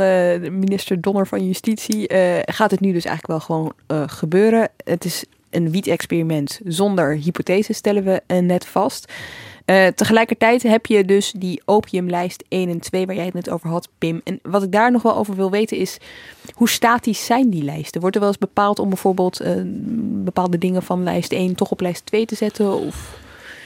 [0.59, 3.73] minister Donner van Justitie gaat het nu dus eigenlijk wel gewoon
[4.09, 4.69] gebeuren.
[4.85, 9.13] Het is een wiet-experiment zonder hypothese, stellen we net vast.
[9.67, 13.69] Eh, tegelijkertijd heb je dus die opiumlijst 1 en 2 waar jij het net over
[13.69, 14.21] had, Pim.
[14.25, 15.99] En wat ik daar nog wel over wil weten is,
[16.55, 18.01] hoe statisch zijn die lijsten?
[18.01, 19.55] Wordt er wel eens bepaald om bijvoorbeeld eh,
[20.25, 22.73] bepaalde dingen van lijst 1 toch op lijst 2 te zetten?
[22.73, 23.19] Of...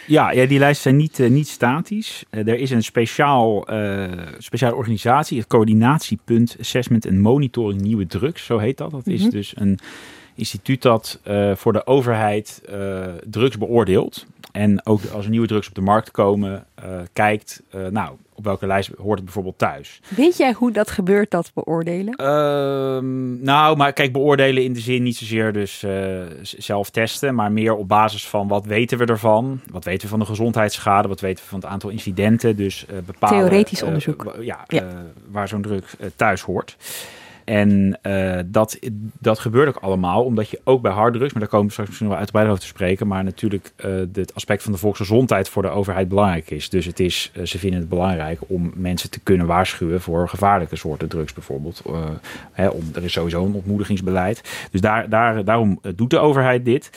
[0.07, 2.25] Ja, ja, die lijsten zijn niet, eh, niet statisch.
[2.31, 8.59] Er is een speciaal, eh, speciale organisatie, het Coördinatiepunt Assessment en Monitoring Nieuwe Drugs, zo
[8.59, 8.91] heet dat.
[8.91, 9.31] Dat is Mhm.
[9.31, 9.79] dus een
[10.35, 11.21] instituut dat
[11.55, 12.63] voor de overheid
[13.31, 14.27] drugs beoordeelt.
[14.53, 18.45] En ook als er nieuwe drugs op de markt komen, eh, kijkt, eh, nou, op
[18.45, 20.01] welke lijst hoort het bijvoorbeeld thuis.
[20.09, 22.15] Weet jij hoe dat gebeurt, dat beoordelen?
[22.15, 27.53] Ehm, nou, maar kijk, beoordelen in de zin niet zozeer dus eh, zelf testen, maar
[27.53, 29.61] meer op basis van wat weten we ervan?
[29.71, 31.09] Wat weten we van de gezondheidsschade?
[31.09, 32.57] Wat weten we van het aantal incidenten?
[32.57, 33.39] Dus bepalen...
[33.39, 34.35] Theoretisch onderzoek.
[34.41, 34.87] ja, Ja.
[35.31, 36.77] waar zo'n druk eh, thuis hoort.
[37.51, 38.79] En eh, dat,
[39.19, 42.09] dat gebeurt ook allemaal omdat je ook bij harddrugs, maar daar komen we straks misschien
[42.09, 45.69] wel uitgebreider over te spreken, maar natuurlijk eh, het aspect van de volksgezondheid voor de
[45.69, 46.69] overheid belangrijk is.
[46.69, 50.77] Dus het is, eh, ze vinden het belangrijk om mensen te kunnen waarschuwen voor gevaarlijke
[50.77, 51.83] soorten drugs bijvoorbeeld.
[52.53, 54.69] Hè, om, er is sowieso een ontmoedigingsbeleid.
[54.71, 56.91] Dus daar, daar, daarom doet de overheid dit.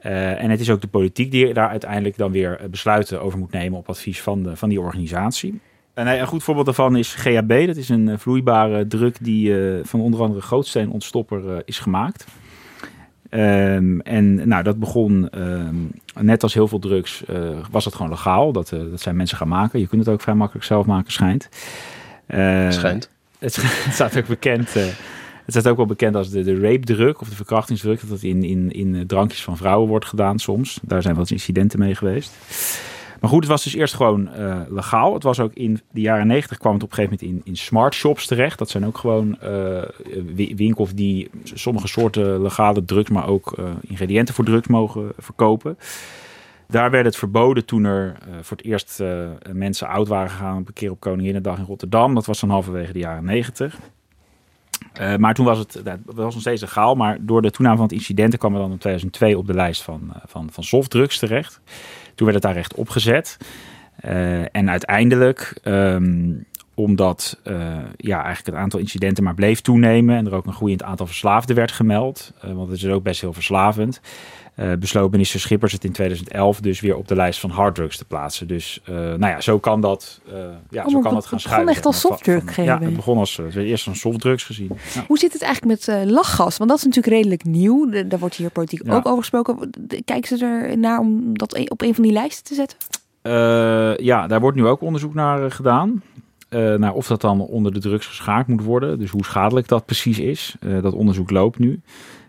[0.00, 3.78] En het is ook de politiek die daar uiteindelijk dan weer besluiten over moet nemen
[3.78, 5.60] op advies van, de, van die organisatie.
[5.94, 7.66] En een goed voorbeeld daarvan is GHB.
[7.66, 12.24] Dat is een eh, vloeibare druk die eh, van onder andere gootsteenontstopper eh, is gemaakt.
[13.28, 15.74] Ehm, en nou, dat begon, ehm,
[16.20, 17.22] net als heel veel drugs,
[17.70, 18.52] was het gewoon legaal.
[18.52, 19.80] Dat, dat zijn mensen gaan maken.
[19.80, 21.48] Je kunt het ook vrij makkelijk zelf maken, schijnt.
[22.68, 23.10] Schijnt.
[23.38, 24.74] Het, staat ook bekend.
[24.74, 24.94] het
[25.46, 28.00] staat ook wel bekend als de, de rape-druk of de verkrachtingsdruk.
[28.00, 30.78] Dat dat in, in, in drankjes van vrouwen wordt gedaan soms.
[30.82, 32.32] Daar zijn wel eens incidenten mee geweest.
[33.22, 35.14] Maar goed, het was dus eerst gewoon eh, legaal.
[35.14, 37.56] Het was ook in de jaren negentig kwam het op een gegeven moment in, in
[37.56, 38.58] smart shops terecht.
[38.58, 39.82] Dat zijn ook gewoon eh,
[40.34, 45.78] wi- winkels die sommige soorten legale drugs, maar ook eh, ingrediënten voor drugs mogen verkopen.
[46.68, 49.02] Daar werd het verboden toen er voor het eerst
[49.52, 52.14] mensen oud waren gegaan op een keer op Koninginnedag in Rotterdam.
[52.14, 53.78] Dat was dan halverwege de jaren negentig.
[54.92, 57.76] Eh, maar toen was het, nou, het was nog steeds legaal, maar door de toename
[57.76, 61.18] van het incidenten kwam het dan in 2002 op de lijst van, van, van softdrugs
[61.18, 61.60] terecht.
[62.14, 63.38] Toen werd het daar recht opgezet.
[63.96, 66.32] Eh, en uiteindelijk, ehm,
[66.74, 67.54] omdat eh,
[67.96, 71.56] ja, eigenlijk het aantal incidenten maar bleef toenemen en er ook een groeiend aantal verslaafden
[71.56, 74.00] werd gemeld, eh, want het is ook best heel verslavend,
[74.70, 78.04] eh, besloot minister Schippers het in 2011 dus weer op de lijst van harddrugs te
[78.04, 78.46] plaatsen.
[78.46, 80.32] Dus eh, nou ja, zo kan dat, eh,
[80.70, 81.68] ja, Oh, zo kan het dat gaan begon schuiven.
[81.68, 84.00] echt als zeg maar, van- softdrug, van- Ja, het begon als, het werd eerst als
[84.00, 84.70] softdrugs gezien.
[84.94, 85.04] Ja.
[85.06, 86.56] Hoe zit het eigenlijk met eh, lachgas?
[86.56, 87.90] Want dat is natuurlijk redelijk nieuw.
[87.90, 88.94] De- Daar wordt hier politiek Ja.
[88.94, 89.70] ook over gesproken.
[90.04, 92.78] Kijken ze er naar om dat e- op een van die lijsten te zetten?
[93.22, 96.02] Eh, ja, daar wordt nu ook onderzoek naar gedaan.
[96.48, 98.98] Eh, naar of dat dan onder de drugs geschaard moet worden.
[98.98, 100.54] Dus hoe schadelijk dat precies is.
[100.60, 101.80] Eh, dat onderzoek loopt nu.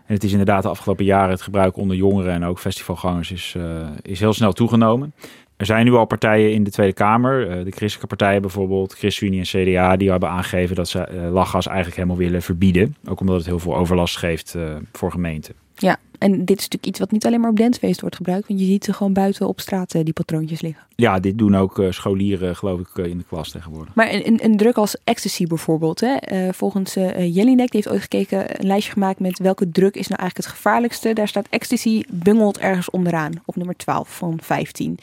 [0.06, 3.54] En het is inderdaad de afgelopen jaren het gebruik onder jongeren en ook festivalgangers is,
[3.56, 5.14] eh, is heel snel toegenomen.
[5.56, 9.38] Er zijn nu al partijen in de Tweede Kamer, eh, de christelijke partijen bijvoorbeeld, ChristenUnie
[9.38, 12.96] en CDA, die hebben aangegeven dat ze eh, lachgas eigenlijk helemaal willen verbieden.
[13.08, 14.56] Ook omdat het heel veel overlast geeft
[14.92, 15.63] voor gemeenten.
[15.76, 18.48] Ja, en dit is natuurlijk iets wat niet alleen maar op dancefeest wordt gebruikt.
[18.48, 20.84] Want je ziet ze gewoon buiten op straat eh, die patroontjes liggen.
[20.94, 23.94] Ja, dit doen ook eh, scholieren geloof ik eh, in de klas tegenwoordig.
[23.94, 26.00] Maar een, een, een druk als ecstasy bijvoorbeeld.
[26.00, 26.16] Hè?
[26.52, 30.48] volgens Jelinek, die heeft ooit gekeken, een lijstje gemaakt met welke druk is nou eigenlijk
[30.48, 31.12] het gevaarlijkste.
[31.12, 34.98] Daar staat ecstasy bungelt ergens onderaan, op nummer 12 van 15.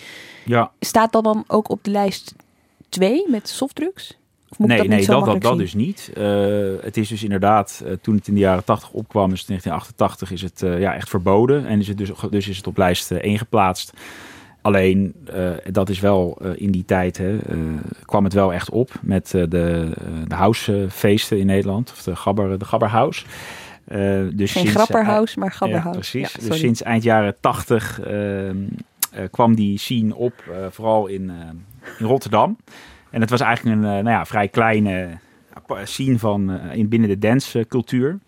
[0.45, 2.33] Ja, Staat dat dan ook op de lijst
[2.89, 4.19] 2 met softdrugs?
[4.57, 6.11] Nee, dat nee, dat, dat, dat dus niet.
[6.13, 6.23] Eh,
[6.81, 10.31] het is dus inderdaad, eh, toen het in de jaren 80 opkwam, dus in 1988,
[10.31, 11.65] is het eh, ja, echt verboden.
[11.65, 13.93] En is het dus, dus is het op lijst 1 geplaatst.
[14.61, 15.15] Alleen,
[15.71, 17.37] dat is wel in die tijd, hè,
[18.05, 19.47] kwam het wel echt op met de,
[20.27, 21.91] de housefeesten in Nederland.
[21.91, 23.25] Of de Gabber, de Gabber House.
[23.85, 26.19] Dus Geen sinds, grapperhouse, maar gabberhouse.
[26.19, 26.43] Ja, precies.
[26.43, 28.55] Ja, dus sinds eind jaren 80 ehm,
[29.11, 30.33] eh, kwam die scene op,
[30.69, 31.31] vooral in,
[31.99, 32.57] in Rotterdam.
[33.11, 35.09] En het was eigenlijk een eh, nou ja, vrij kleine
[35.53, 38.19] appa- scene van, eh, in, binnen de dancecultuur.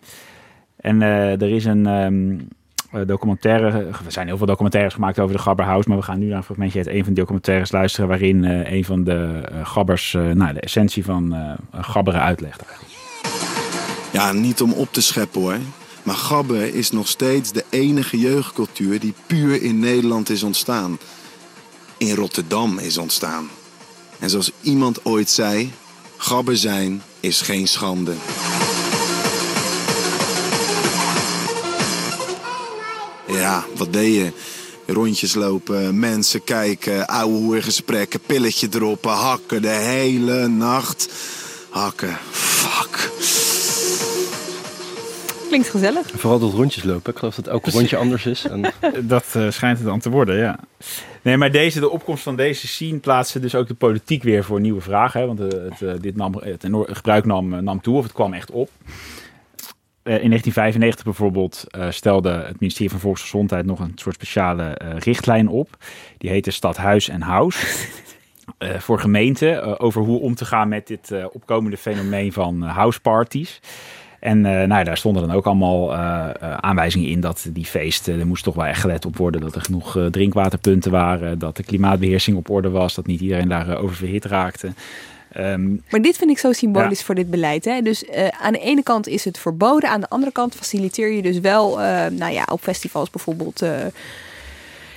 [0.76, 2.38] En eh, er is een ehm,
[3.00, 6.26] eh, documentaire, er zijn heel veel documentaires gemaakt over de Gabberhouse, maar we gaan nu
[6.26, 9.66] naar een fragmentje uit een van die documentaires luisteren waarin eh, een van de eh,
[9.66, 12.62] gabbers eh, nou, de essentie van eh gabberen uitlegt.
[14.12, 15.58] Ja, niet om op te scheppen hoor.
[16.02, 20.98] Maar gabber is nog steeds de enige jeugdcultuur die puur in Nederland is ontstaan.
[21.98, 23.48] In Rotterdam is ontstaan.
[24.18, 25.72] En zoals iemand ooit zei,
[26.16, 28.14] gabber zijn is geen schande.
[33.26, 34.32] Ja, wat deed je?
[34.86, 41.08] Rondjes lopen, mensen kijken, ouwe hoergesprekken, pilletje droppen, hakken de hele nacht.
[41.70, 42.18] Hakken,
[45.54, 46.10] Klinkt gezellig.
[46.10, 47.12] Vooral dat rondjes lopen.
[47.12, 48.46] Ik geloof dat elk rondje anders is.
[48.46, 48.72] En...
[49.14, 50.58] Dat eh, schijnt het dan te worden, ja.
[51.22, 54.60] Nee, maar deze, de opkomst van deze scene plaatste dus ook de politiek weer voor
[54.60, 55.20] nieuwe vragen.
[55.20, 55.26] Hè?
[55.26, 58.50] Want eh, het, eh, dit nam, het gebruik nam, nam toe, of het kwam echt
[58.50, 58.70] op.
[60.04, 64.98] Eh, in 1995 bijvoorbeeld eh, stelde het ministerie van Volksgezondheid nog een soort speciale eh,
[64.98, 65.76] richtlijn op.
[66.18, 67.66] Die heette Stadhuis en House.
[68.58, 72.76] Eh, voor gemeenten over hoe om te gaan met dit eh, opkomende fenomeen van uh,
[72.76, 73.60] houseparties.
[74.24, 77.64] En eh, nou, ja, daar stonden dan ook allemaal eh, eh, aanwijzingen in dat die
[77.64, 81.56] feesten, er moest toch wel echt gelet op worden dat er genoeg drinkwaterpunten waren, dat
[81.56, 84.72] de klimaatbeheersing op orde was, dat niet iedereen daar oververhit raakte.
[85.32, 87.04] Ehm, Maar dit vind ik zo symbolisch Ja.
[87.04, 87.64] voor dit beleid.
[87.64, 87.80] Hè?
[87.80, 88.04] Dus
[88.40, 91.76] aan de ene kant is het verboden, aan de andere kant faciliteer je dus wel,
[92.10, 93.62] nou ja, op festivals bijvoorbeeld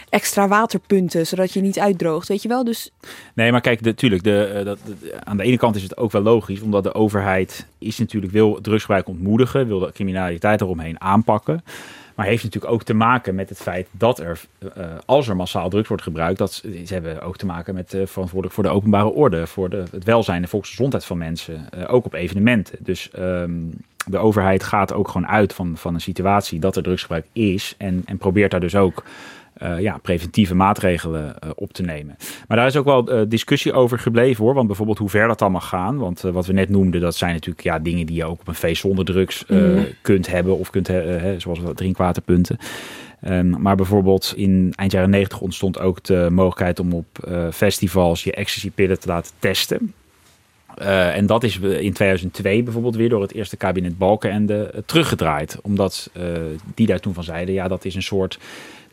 [0.09, 2.63] extra waterpunten, zodat je niet uitdroogt, weet je wel?
[2.63, 2.91] Dus
[3.33, 6.11] Nee, maar kijk, natuurlijk, de, eh, dat, de- aan de ene kant is het ook
[6.11, 11.63] wel logisch, omdat de overheid is natuurlijk wil drugsgebruik ontmoedigen, wil de criminaliteit eromheen aanpakken.
[12.15, 14.39] Maar heeft natuurlijk ook te maken met het feit dat er,
[14.75, 18.01] eh, als er massaal drugs wordt gebruikt, dat ze hebben ook te maken met eh,
[18.05, 22.05] verantwoordelijk voor de openbare orde, voor de, het welzijn en volksgezondheid van mensen, eh, ook
[22.05, 22.77] op evenementen.
[22.79, 23.51] Dus ehm,
[24.07, 28.03] de overheid gaat ook gewoon uit van, van een situatie dat er drugsgebruik is en,
[28.05, 29.03] en probeert daar dus ook
[29.57, 32.15] eh, ja, preventieve maatregelen eh, op te nemen.
[32.47, 34.53] Maar daar is ook wel eh, discussie over gebleven hoor.
[34.53, 35.97] Want bijvoorbeeld hoe ver dat dan mag gaan.
[35.97, 38.55] Want wat we net noemden, dat zijn natuurlijk ja, dingen die je ook op een
[38.55, 39.83] feest zonder drugs Mhm.
[40.01, 40.57] kunt hebben.
[40.57, 42.57] Of kunt, hebben, zoals wat drinkwaterpunten.
[43.21, 47.05] Ehm, maar bijvoorbeeld in eind jaren 90 ontstond ook de mogelijkheid om op
[47.53, 49.93] festivals je ecstasy-pillen te laten testen.
[51.13, 55.59] En dat is in 2002 bijvoorbeeld weer door het eerste kabinet Balkenende teruggedraaid.
[55.61, 56.23] Omdat uh,
[56.75, 58.39] die daar toen van zeiden, ja dat is een soort...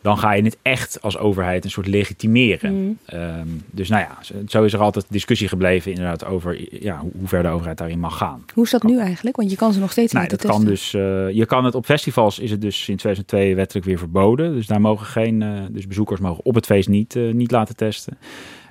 [0.05, 2.73] Dan ga je het echt als overheid een soort legitimeren.
[2.73, 2.97] Mm.
[3.13, 7.43] Um, dus nou ja, zo is er altijd discussie gebleven inderdaad over ja, hoe ver
[7.43, 8.45] de overheid daarin mag gaan.
[8.53, 9.35] hoe is dat nu eigenlijk?
[9.35, 11.01] Want je kan ze nog steeds Nee, laten dat kan testen.
[11.01, 14.53] dus, uh, je kan het op festivals is het dus in 2002 wettelijk weer verboden.
[14.53, 17.75] Dus daar mogen geen, uh, dus bezoekers mogen op het feest niet, uh, niet laten
[17.75, 18.17] testen.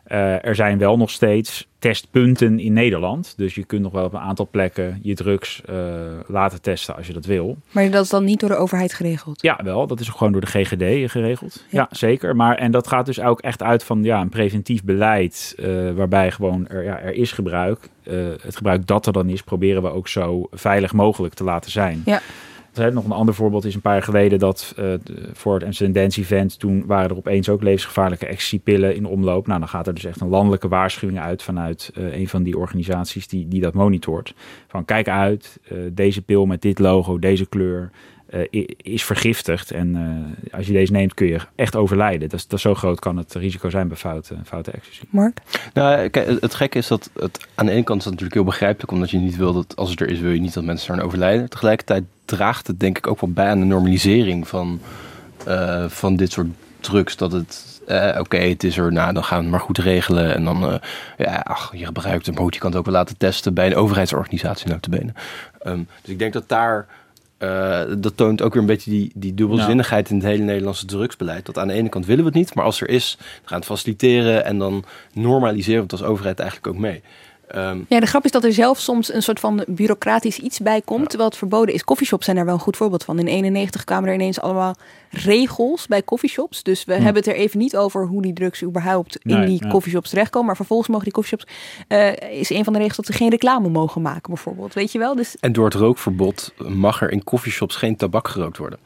[0.09, 3.35] Uh, er zijn wel nog steeds testpunten in Nederland.
[3.37, 5.77] Dus je kunt nog wel op een aantal plekken je drugs uh,
[6.27, 7.57] laten testen als je dat wil.
[7.71, 9.43] Maar dat is dan niet door de overheid geregeld?
[9.43, 9.87] Ja, wel.
[9.87, 11.65] Dat is gewoon door de GGD geregeld.
[11.71, 12.37] Ja, ja zeker.
[12.37, 15.55] Maar, en dat gaat dus ook echt uit van ja, een preventief beleid.
[15.59, 17.89] Uh, waarbij gewoon er, ja, er is gebruik.
[18.43, 22.03] Het gebruik dat er dan is, proberen we ook zo veilig mogelijk te laten zijn.
[22.05, 22.21] Ja.
[22.75, 24.95] Nog een ander voorbeeld is een paar jaar geleden dat uh,
[25.33, 29.47] voor het Amsterdam Dance Event, toen waren er opeens ook levensgevaarlijke ecstasy-pillen in omloop.
[29.47, 32.59] Nou, dan gaat er dus echt een landelijke waarschuwing uit vanuit uh, een van die
[32.59, 34.35] organisaties die, die dat monitort.
[34.69, 37.91] Van kijk uit, uh, deze pil met dit logo, deze kleur,
[38.51, 39.71] uh, is vergiftigd.
[39.71, 42.29] En uh, als je deze neemt kun je echt overlijden.
[42.29, 45.05] Dat is, dat is zo groot kan het risico zijn bij foute, foute ecstasy.
[45.11, 45.41] Mark?
[45.73, 48.41] Nou, kijk, het, het gekke is dat het aan de ene kant is dat natuurlijk
[48.41, 50.65] heel begrijpelijk, omdat je niet wil dat als het er is, wil je niet dat
[50.65, 51.51] mensen eraan overlijden.
[51.51, 54.81] Tegelijkertijd draagt het denk ik ook wel bij aan de normalisering van,
[55.49, 56.49] uh, van dit soort
[56.81, 57.17] drugs.
[57.17, 60.35] Dat het, uh, oké, het is er, nou dan gaan we het maar goed regelen.
[60.35, 60.75] En dan, uh,
[61.19, 64.69] ja, ach, je gebruikt het, maar kan het ook wel laten testen bij een overheidsorganisatie
[64.69, 65.13] notabene.
[65.67, 66.87] Um, dus ik denk dat daar
[67.99, 71.47] dat toont ook weer een beetje die, die dubbelzinnigheid in het hele Nederlandse drugsbeleid.
[71.47, 73.43] Dat aan de ene kant willen we het niet, maar als er is, dan gaan
[73.49, 77.03] we het faciliteren en dan normaliseren we het als overheid eigenlijk ook mee.
[77.57, 80.81] Um, ja, de grap is dat er zelf soms een soort van bureaucratisch iets bij
[80.81, 81.07] komt, ja.
[81.07, 81.85] terwijl het verboden is.
[81.85, 83.19] Coffeeshops zijn daar wel een goed voorbeeld van.
[83.19, 84.75] In 91 kwamen er ineens allemaal
[85.11, 86.63] regels bij coffeeshops.
[86.63, 87.03] Dus we hm.
[87.03, 89.71] hebben het er even niet over hoe die drugs überhaupt in nee, die ja.
[89.71, 90.47] coffeeshops terechtkomen.
[90.47, 91.53] Maar vervolgens mogen die coffeeshops,
[91.89, 94.75] uh, is een van de regels dat ze geen reclame mogen maken bijvoorbeeld.
[94.75, 95.15] Weet je wel?
[95.15, 95.37] Dus...
[95.41, 98.79] En door het rookverbod mag er in coffeeshops geen tabak gerookt worden.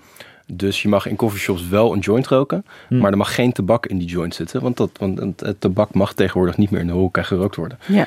[0.53, 2.99] Dus je mag in coffeeshops wel een joint roken, hmm.
[2.99, 4.63] maar er mag geen tabak in die joint zitten.
[4.63, 7.79] Want, dat, want het tabak mag tegenwoordig niet meer in de horeca gerookt worden.
[7.87, 8.07] Ja.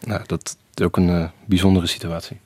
[0.00, 2.36] Nou, dat is ook een uh, bijzondere situatie.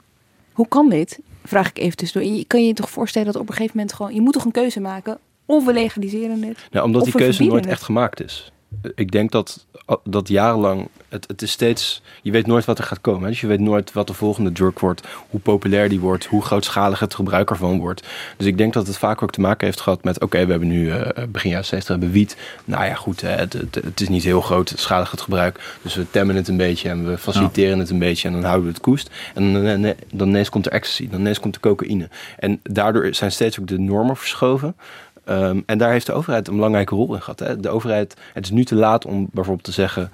[0.52, 1.18] Hoe kan dit?
[1.44, 2.30] Vraag ik even tussendoor.
[2.32, 4.14] Je kan je je toch voorstellen dat op een gegeven moment gewoon...
[4.14, 5.18] Je moet toch een keuze maken?
[5.46, 6.58] Of we legaliseren het.
[6.70, 7.72] Nou, omdat of die keuze nooit het.
[7.72, 8.52] echt gemaakt is.
[8.94, 9.66] Ik denk dat,
[10.04, 13.22] dat jarenlang, het, het is steeds, je weet nooit wat er gaat komen.
[13.22, 13.28] Hè?
[13.28, 16.98] Dus je weet nooit wat de volgende drug wordt, hoe populair die wordt, hoe grootschalig
[16.98, 18.06] het gebruik ervan wordt.
[18.36, 20.50] Dus ik denk dat het vaak ook te maken heeft gehad met, oké, okay, we
[20.50, 22.36] hebben nu uh, begin jaren 60 hebben wiet.
[22.64, 25.78] Nou ja, goed, het, het, het, is niet heel groot, schalig het gebruik.
[25.82, 28.66] Dus we temmen het een beetje en we faciliteren het een beetje en dan houden
[28.66, 29.10] we het koest.
[29.34, 32.08] En dan, dan, ineens komt er ecstasy, dan ineens komt de cocaïne.
[32.38, 34.74] En daardoor zijn steeds ook de normen verschoven.
[35.30, 37.38] Um, en daar heeft de overheid een belangrijke rol in gehad.
[37.38, 37.60] Hè?
[37.60, 40.12] De overheid, het is nu te laat om bijvoorbeeld te zeggen,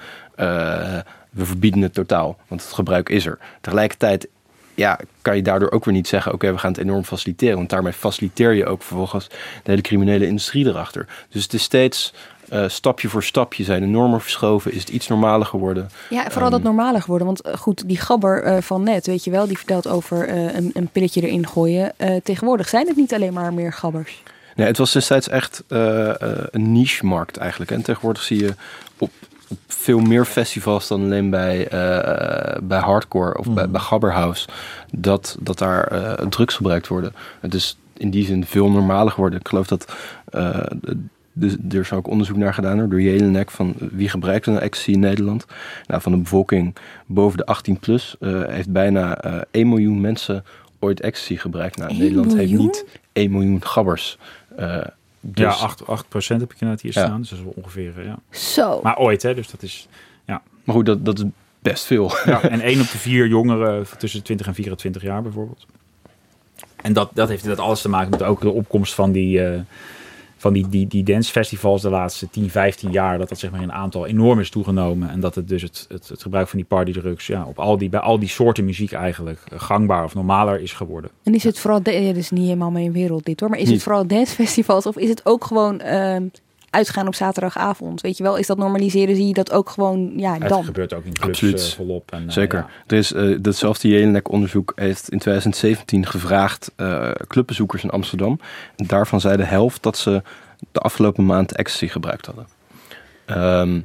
[1.31, 3.39] we verbieden het totaal, want het gebruik is er.
[3.61, 4.29] Tegelijkertijd
[4.75, 7.57] ja, kan je daardoor ook weer niet zeggen, oké, okay, we gaan het enorm faciliteren.
[7.57, 11.07] Want daarmee faciliteer je ook vervolgens de hele criminele industrie erachter.
[11.31, 12.13] Dus het is steeds,
[12.49, 15.91] Eh, stapje voor stapje zijn de normen verschoven, is het iets normaler geworden.
[16.11, 17.27] Ja, vooral dat normaler geworden.
[17.27, 20.55] Want eh, goed, die gabber eh, van net, weet je wel, die vertelt over eh,
[20.55, 21.93] een, een pilletje erin gooien.
[21.97, 24.23] Eh, tegenwoordig zijn het niet alleen maar meer gabbers.
[24.57, 27.71] Nee, het was destijds echt eh, eh, een niche-markt eigenlijk.
[27.71, 28.55] En tegenwoordig zie je
[28.99, 29.11] op,
[29.49, 34.49] op veel meer festivals dan alleen bij, eh, bij hardcore of bij, bij gabberhouse...
[34.93, 37.15] dat, dat daar eh, drugs gebruikt worden.
[37.41, 39.39] Het is in die zin veel normaler geworden.
[39.39, 39.95] Ik geloof dat...
[40.25, 40.59] eh,
[41.39, 45.01] dus er is ook onderzoek naar gedaan door Jelinek van wie gebruikt een ecstasy in
[45.01, 45.47] Nederland.
[45.87, 46.75] Nou, van de bevolking
[47.07, 50.45] boven de 18 plus eh, heeft bijna eh 1 miljoen mensen
[50.79, 51.77] ooit ecstasy gebruikt.
[51.77, 54.19] Nou, 1 Nederland heeft niet 1 miljoen gabbers.
[54.57, 54.81] Eh,
[55.35, 57.05] dus Ja, 8, 8 heb ik inderdaad hier Ja.
[57.05, 57.21] staan.
[57.21, 58.19] Dus dat is wel ongeveer, eh, ja.
[58.31, 58.81] Zo.
[58.83, 59.35] Maar ooit, hè.
[59.35, 59.89] Dus dat is,
[60.25, 60.43] ja.
[60.65, 61.25] Maar goed, dat, dat is
[61.59, 62.13] best veel.
[62.25, 65.67] Ja, en 1 op de 4 jongeren tussen 20 en 24 jaar bijvoorbeeld.
[66.83, 69.61] En dat, dat heeft inderdaad alles te maken met ook de opkomst van die, eh
[70.47, 73.19] van die, die, die dancefestivals de laatste 10, 15 jaar.
[73.19, 75.11] Dat dat zeg maar in aantal enorm is toegenomen.
[75.11, 77.89] En dat het dus het, het, het gebruik van die partydrugs ja, op al die,
[77.89, 81.11] bij al die soorten muziek eigenlijk eh, gangbaar of normaler is geworden.
[81.23, 83.59] En is het vooral, de, ja, dit is niet helemaal mijn wereld dit hoor, maar
[83.59, 86.27] is het vooral dancefestivals of is het ook gewoon ehm,
[86.77, 88.01] uitgaan op zaterdagavond?
[88.01, 90.65] Weet je wel, is dat normaliseren, zie je dat ook gewoon, ja, Het dan.
[90.65, 91.61] gebeurt ook in clubs Absoluut.
[91.61, 92.13] eh, volop.
[92.13, 92.59] En, eh, Zeker.
[92.59, 92.67] ja.
[92.87, 98.41] Er is, eh, datzelfde Jelinek-onderzoek heeft in 2017 gevraagd eh, clubbezoekers in Amsterdam.
[98.77, 100.23] En daarvan zei de helft dat ze
[100.73, 102.47] de afgelopen maand ecstasy gebruikt hadden.
[103.27, 103.81] Ehm,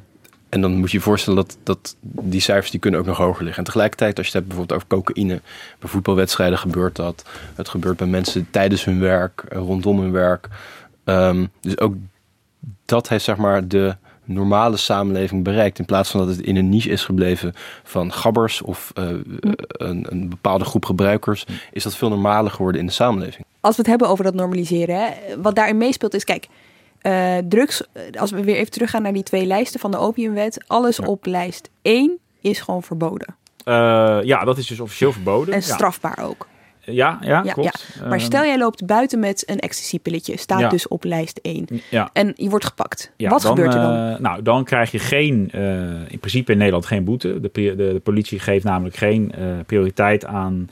[0.49, 3.39] en dan moet je je voorstellen dat, dat die cijfers die kunnen ook nog hoger
[3.43, 3.57] liggen.
[3.59, 5.41] En tegelijkertijd, als je het hebt bijvoorbeeld over cocaïne,
[5.79, 7.25] bij voetbalwedstrijden gebeurt dat.
[7.55, 10.47] Het gebeurt bij mensen tijdens hun werk, rondom hun werk.
[11.03, 11.93] Ehm, dus ook
[12.91, 15.79] dat heeft zeg maar de normale samenleving bereikt.
[15.79, 19.05] In plaats van dat het in een niche is gebleven van gabbers of eh,
[19.67, 23.45] een, een bepaalde groep gebruikers, is dat veel normaler geworden in de samenleving.
[23.59, 25.11] Als we het hebben over dat normaliseren, hè,
[25.41, 26.47] wat daarin meespeelt is, kijk,
[27.01, 30.63] eh, drugs, eh, als we weer even teruggaan naar die twee lijsten van de opiumwet,
[30.67, 33.35] alles op lijst 1 is gewoon verboden.
[33.63, 35.53] Eh, ja, dat is dus officieel verboden.
[35.53, 35.73] En Ja.
[35.73, 36.47] strafbaar ook.
[36.86, 37.86] Ja, ja, Ja, klopt.
[37.95, 38.01] ja.
[38.07, 40.69] Maar Ehm, stel jij loopt buiten met een ecstasy-pilletje, staat Ja.
[40.69, 41.67] dus op lijst 1.
[41.89, 42.09] Ja.
[42.13, 43.11] En je wordt gepakt.
[43.17, 43.95] Ja, Wat dan, gebeurt er dan?
[44.13, 45.61] eh, nou, dan krijg je geen, eh,
[46.07, 47.39] in principe in Nederland geen boete.
[47.39, 50.69] De, de, de politie geeft namelijk geen eh, prioriteit aan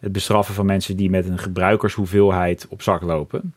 [0.00, 3.54] het bestraffen van mensen die met een gebruikershoeveelheid op zak lopen.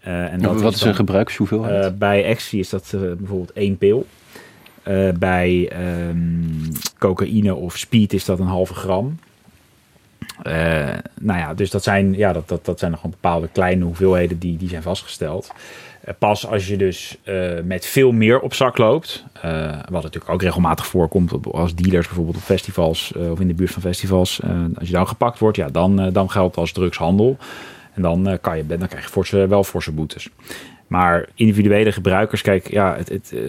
[0.00, 1.84] Eh, en Wat is dan- een gebruikershoeveelheid?
[1.84, 2.88] Eh, bij ecstasy is dat
[3.18, 4.06] bijvoorbeeld één pil.
[4.82, 6.18] Eh, bij ehm,
[6.98, 9.18] cocaïne of speed is dat een halve gram.
[10.42, 10.88] Eh,
[11.20, 14.56] nou ja, dus dat zijn, ja, dat, dat, dat zijn nog bepaalde kleine hoeveelheden die,
[14.56, 15.52] die zijn vastgesteld.
[16.00, 19.24] Eh, pas als je dus eh, met veel meer op zak loopt,
[19.90, 23.82] wat natuurlijk ook regelmatig voorkomt als dealers bijvoorbeeld op festivals of in de buurt van
[23.82, 24.40] festivals,
[24.78, 27.36] als je dan gepakt wordt, ja, dan, dan geldt als drugshandel.
[27.94, 30.28] En dan, kan je, dan krijg je forse, wel forse boetes.
[30.88, 33.40] Maar individuele gebruikers, kijk, ja, het, het, eh,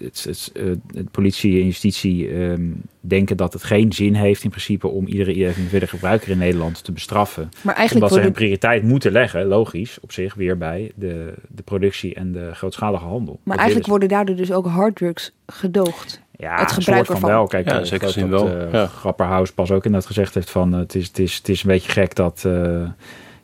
[0.00, 0.64] het, het, eh,
[0.94, 2.62] het politie en justitie ehm,
[3.00, 6.92] denken dat het geen zin heeft in principe om iedere individuele gebruiker in Nederland te
[6.92, 7.48] bestraffen.
[7.62, 11.62] Maar eigenlijk Omdat ze hun prioriteit moeten leggen, logisch, op zich weer bij de, de
[11.62, 13.32] productie en de grootschalige handel.
[13.42, 16.20] Maar Dat eigenlijk worden daardoor dus ook harddrugs gedoogd.
[16.36, 17.30] ja, het een gebruik soort van ervan.
[17.30, 17.46] wel.
[17.46, 18.46] Kijk, Ja, eh, zeker ik zin wel.
[18.46, 18.86] dat, Ja.
[18.86, 21.92] Grapperhaus pas ook inderdaad gezegd heeft van het, is, het, is, het is een beetje
[21.92, 22.88] gek dat eh,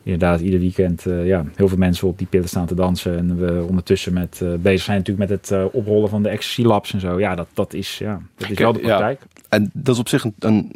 [0.06, 3.18] inderdaad ieder weekend eh, ja, heel veel mensen op die pillen staan te dansen.
[3.18, 6.62] En we ondertussen met, eh, bezig zijn natuurlijk met het eh, oprollen van de ecstasy
[6.62, 7.18] labs en zo.
[7.20, 9.22] Ja, dat, dat is, ja, dat is wel de Ja, praktijk.
[9.48, 10.72] En dat is op zich een, een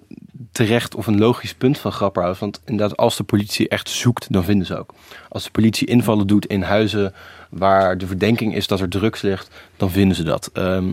[0.53, 2.39] terecht of een logisch punt van Grapperhaus.
[2.39, 4.95] Want inderdaad, als de politie echt zoekt, dan vinden ze ook.
[5.29, 7.13] Als de politie invallen doet in huizen
[7.51, 10.51] waar de verdenking is dat er drugs ligt, dan vinden ze dat.
[10.53, 10.93] Ehm,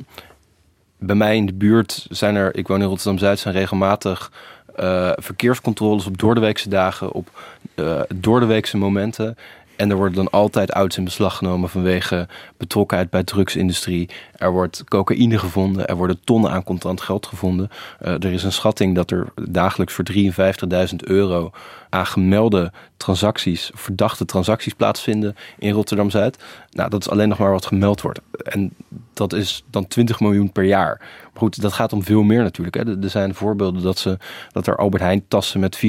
[0.98, 4.32] bij mij in de buurt zijn er, ik woon in Rotterdam-Zuid, zijn regelmatig
[4.78, 7.30] eh, verkeerscontroles op doordeweekse dagen, op
[7.76, 9.38] eh doordeweekse momenten.
[9.78, 14.10] En er worden dan altijd auto's in beslag genomen vanwege betrokkenheid bij drugsindustrie.
[14.36, 17.70] Er wordt cocaïne gevonden, er worden tonnen aan contant geld gevonden.
[18.00, 21.52] Eh, er is een schatting dat er dagelijks voor 53.000 euro
[21.98, 26.38] aan gemelde transacties, verdachte transacties plaatsvinden in Rotterdam-Zuid.
[26.72, 28.20] Nou, dat is alleen nog maar wat gemeld wordt.
[28.44, 28.74] En
[29.14, 30.98] dat is dan 20 miljoen per jaar.
[31.00, 32.76] Maar goed, dat gaat om veel meer natuurlijk.
[32.76, 33.02] Hè.
[33.02, 34.18] Er- zijn voorbeelden dat, ze,
[34.52, 35.82] dat er Albert Heijn tassen met 4,5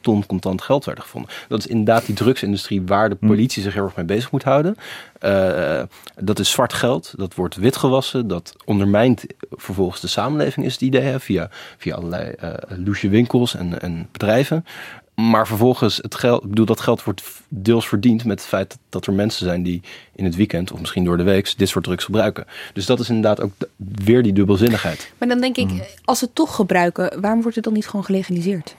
[0.00, 1.30] ton contant geld werden gevonden.
[1.48, 4.76] Dat is inderdaad die drugsindustrie waar de politie zich heel erg mee bezig moet houden.
[5.18, 5.82] Eh,
[6.16, 11.02] dat is zwart geld, dat wordt witgewassen, dat ondermijnt vervolgens de samenleving is het idee,
[11.02, 14.64] hè, via, via allerlei eh loesje winkels en, en bedrijven.
[15.14, 18.78] Maar vervolgens, het geld, ik bedoel, dat geld wordt deels verdiend met het feit dat,
[18.88, 19.82] dat er mensen zijn die
[20.14, 22.46] in het weekend of misschien door de week dit soort drugs gebruiken.
[22.72, 25.12] Dus dat is inderdaad ook weer die dubbelzinnigheid.
[25.18, 28.04] Maar dan denk ik, als ze het toch gebruiken, waarom wordt het dan niet gewoon
[28.04, 28.74] gelegaliseerd?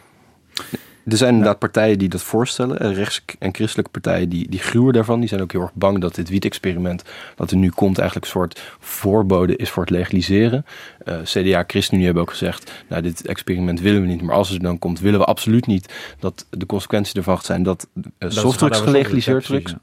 [1.05, 2.79] Er zijn inderdaad partijen die dat voorstellen.
[2.79, 5.19] eh, Rechts- en christelijke partijen die, die gruwen daarvan.
[5.19, 7.03] Die zijn ook heel erg bang dat dit wiet-experiment
[7.35, 10.65] dat er nu komt eigenlijk een soort voorbode is voor het legaliseren.
[11.05, 14.21] Eh, CDA, ChristenUnie hebben ook gezegd, nou dit experiment willen we niet.
[14.21, 17.87] Maar als het dan komt, willen we absoluut niet dat de consequentie ervan zijn dat
[18.19, 19.73] uh, softdrugs gelegaliseerd, drugs,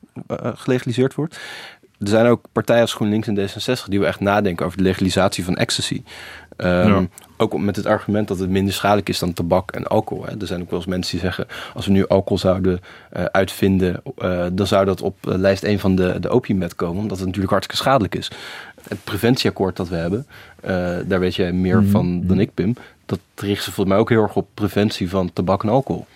[0.55, 1.39] gelegaliseerd wordt.
[1.99, 5.45] Er zijn ook partijen als GroenLinks en D66 die wel echt nadenken over de legalisatie
[5.45, 6.03] van ecstasy.
[6.63, 7.07] Ehm, Ja.
[7.37, 10.25] Ook met het argument dat het minder schadelijk is dan tabak en alcohol.
[10.25, 10.41] Hè.
[10.41, 11.47] Er zijn ook wel eens mensen die zeggen...
[11.75, 14.03] als we nu alcohol zouden eh, uitvinden...
[14.17, 17.03] eh, dan zou dat op eh, lijst 1 van de, de opiumwet komen.
[17.03, 18.31] Omdat het natuurlijk hartstikke schadelijk is.
[18.89, 20.27] Het preventieakkoord dat we hebben...
[21.09, 21.91] daar weet jij meer Mhm.
[21.91, 22.75] van dan ik, Pim.
[23.07, 26.07] Dat richt zich volgens mij ook heel erg op preventie van tabak en alcohol.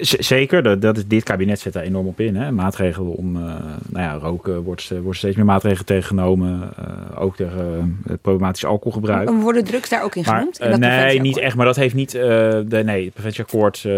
[0.00, 2.36] Zeker, dat, dat is, dit kabinet zet daar enorm op in.
[2.36, 2.50] Hè.
[2.52, 3.42] Maatregelen om, eh,
[3.88, 6.70] nou ja, roken wordt, wordt steeds meer maatregelen tegengenomen.
[6.76, 9.28] eh, ook tegen eh, problematisch alcoholgebruik.
[9.28, 10.58] En worden drugs daar ook in Maar, genoemd?
[10.58, 11.56] In eh, dat nee, niet echt.
[11.56, 12.14] Maar dat heeft niet.
[12.14, 12.22] eh,
[12.66, 13.84] de, nee, het preventieakkoord.
[13.84, 13.94] eh,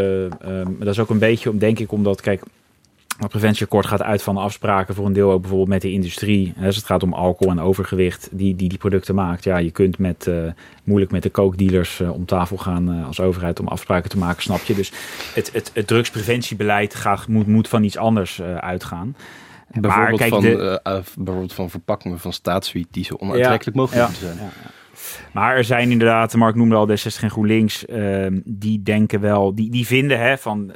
[0.78, 2.20] dat is ook een beetje om, denk ik, omdat.
[2.20, 2.42] Kijk,
[3.18, 6.52] het preventieakkoord gaat uit van afspraken voor een deel ook bijvoorbeeld met de industrie.
[6.56, 9.44] Hè, dus het gaat om alcohol en overgewicht die die, die producten maakt.
[9.44, 10.34] Ja, je kunt met, eh,
[10.84, 14.42] moeilijk met de kookdealers eh, om tafel gaan eh, als overheid om afspraken te maken,
[14.42, 14.74] snap je?
[14.74, 14.92] Dus
[15.34, 19.16] het, het, het drugspreventiebeleid gaat, moet, moet van iets anders uitgaan.
[19.80, 20.80] Bijvoorbeeld, kijk, van, de-
[21.16, 22.88] bijvoorbeeld van verpakkingen van staatswiet...
[22.90, 24.36] die zo onaantrekkelijk mogelijk ja, zijn.
[24.36, 24.70] ja, ja.
[25.32, 29.70] Maar er zijn inderdaad, Mark noemde al D60 en GroenLinks, ehm, die denken wel, die,
[29.70, 30.72] die vinden hè, van,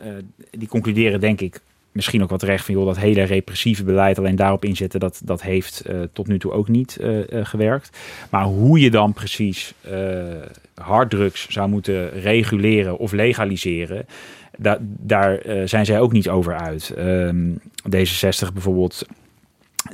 [0.50, 1.60] die concluderen denk ik
[1.96, 5.42] misschien ook wat terecht van, joh, dat hele repressieve beleid alleen daarop inzetten, dat, dat
[5.42, 7.98] heeft eh, tot nu toe ook niet eh, eh, gewerkt.
[8.30, 9.74] Maar hoe je dan precies
[10.74, 14.06] harddrugs zou moeten reguleren of legaliseren,
[14.58, 16.92] da daar zijn zij ook niet over uit.
[16.96, 17.50] Ehm,
[17.88, 19.06] D66 bijvoorbeeld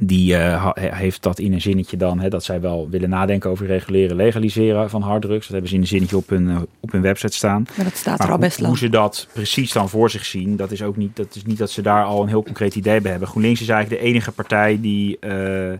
[0.00, 3.66] die eh, heeft dat in een zinnetje dan, hè, dat zij wel willen nadenken over
[3.66, 5.42] reguleren, legaliseren van harddrugs.
[5.42, 7.66] Dat hebben ze in een zinnetje op hun, eh, op hun website staan.
[7.76, 8.68] Maar dat staat er al hoe- best lang.
[8.68, 11.58] Hoe ze dat precies dan voor zich zien, dat is ook niet, dat is niet
[11.58, 13.28] dat ze daar al een heel concreet idee bij hebben.
[13.28, 15.72] GroenLinks is eigenlijk de enige partij die eh,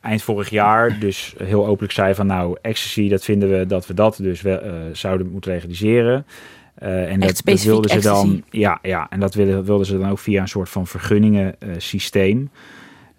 [0.00, 3.94] eind vorig jaar dus heel openlijk zei van nou, ecstasy, dat vinden we dat we
[3.94, 4.60] dat dus wel,
[4.92, 6.26] zouden moeten legaliseren.
[6.74, 8.42] En dat, wilden ze dan, ecstasy.
[8.50, 12.50] ja, ja, en dat wilden, wilden ze dan ook via een soort van vergunningen systeem.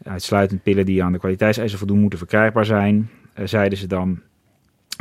[0.06, 4.20] Uitsluitend pillen die aan de kwaliteitseisen voldoen moeten verkrijgbaar zijn, eh, zeiden ze dan.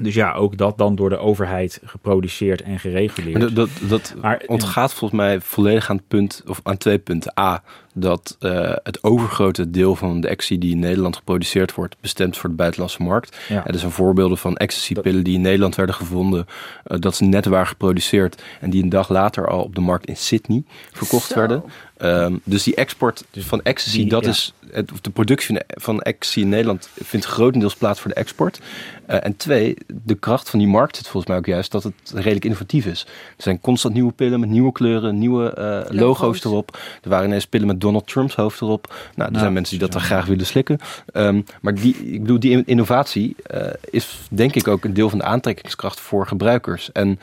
[0.03, 3.39] Dus ja, ook dat dan door de overheid geproduceerd en gereguleerd.
[3.39, 6.99] Maar dat, dat, dat Maar- ontgaat volgens mij volledig aan het punt, of aan twee
[6.99, 7.33] punten.
[7.41, 12.37] A, dat eh, het overgrote deel van de ecstasy die in Nederland geproduceerd wordt, bestemd
[12.37, 13.39] voor de buitenlandse markt.
[13.49, 13.67] Ja.
[13.67, 16.47] Er zijn voorbeelden van ecstasy-pillen die in Nederland werden gevonden,
[16.85, 20.07] eh, dat ze net waren geproduceerd en die een dag later al op de markt
[20.07, 21.35] in Sydney verkocht Zo.
[21.35, 21.63] werden.
[22.05, 24.31] Ehm, dus die export van ecstasy, die- dat ja.
[24.31, 28.17] is het, of de productie van, van ecstasy in Nederland vindt grotendeels plaats voor de
[28.17, 28.61] export.
[29.07, 31.95] Eh, en twee, de kracht van die markt zit volgens mij ook juist dat het
[32.15, 33.07] redelijk innovatief is.
[33.37, 36.45] Er zijn constant nieuwe pillen met nieuwe kleuren, nieuwe eh, logo's.
[36.45, 36.79] erop.
[37.03, 38.95] Er waren ineens pillen met Donald Trump's hoofd erop.
[39.15, 40.79] Nou, er zijn mensen die dat dan graag willen slikken.
[41.13, 45.19] Ehm, maar die, ik bedoel, die innovatie eh, is denk ik ook een deel van
[45.19, 46.93] de aantrekkingskracht voor gebruikers.
[46.93, 47.19] En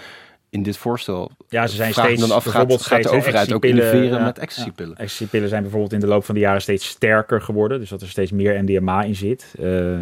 [0.51, 3.65] in dit voorstel Ja, ze zijn steeds dan af, gaat, bijvoorbeeld gaat de overheid ook
[3.65, 4.95] innoveren ja, met ecstasy-pillen?
[4.97, 7.79] Ja, ecstasy-pillen zijn bijvoorbeeld in de loop van de jaren steeds sterker geworden.
[7.79, 9.53] Dus dat er steeds meer MDMA in zit.
[9.59, 10.01] Eh,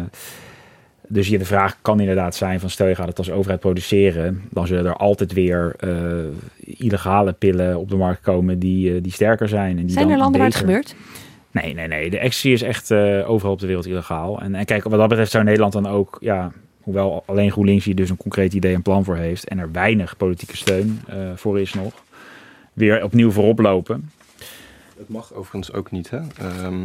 [1.12, 4.42] dus je de vraag kan inderdaad zijn van stel je gaat het als overheid produceren,
[4.50, 5.90] dan zullen er altijd weer eh,
[6.78, 9.78] illegale pillen op de markt komen die, eh, die sterker zijn.
[9.78, 10.94] En die Zijn dan er landen waar het gebeurt?
[11.50, 12.10] Nee, nee, nee.
[12.10, 14.40] De ecstasy is echt eh, overal op de wereld illegaal.
[14.40, 17.94] En, en kijk, wat dat betreft zou Nederland dan ook, ja, hoewel alleen GroenLinks hier
[17.94, 21.60] dus een concreet idee en plan voor heeft en er weinig politieke steun eh, voor
[21.60, 21.92] is nog,
[22.72, 24.10] weer opnieuw voorop lopen.
[24.98, 26.18] Dat mag overigens ook niet, hè?
[26.38, 26.80] Ehm,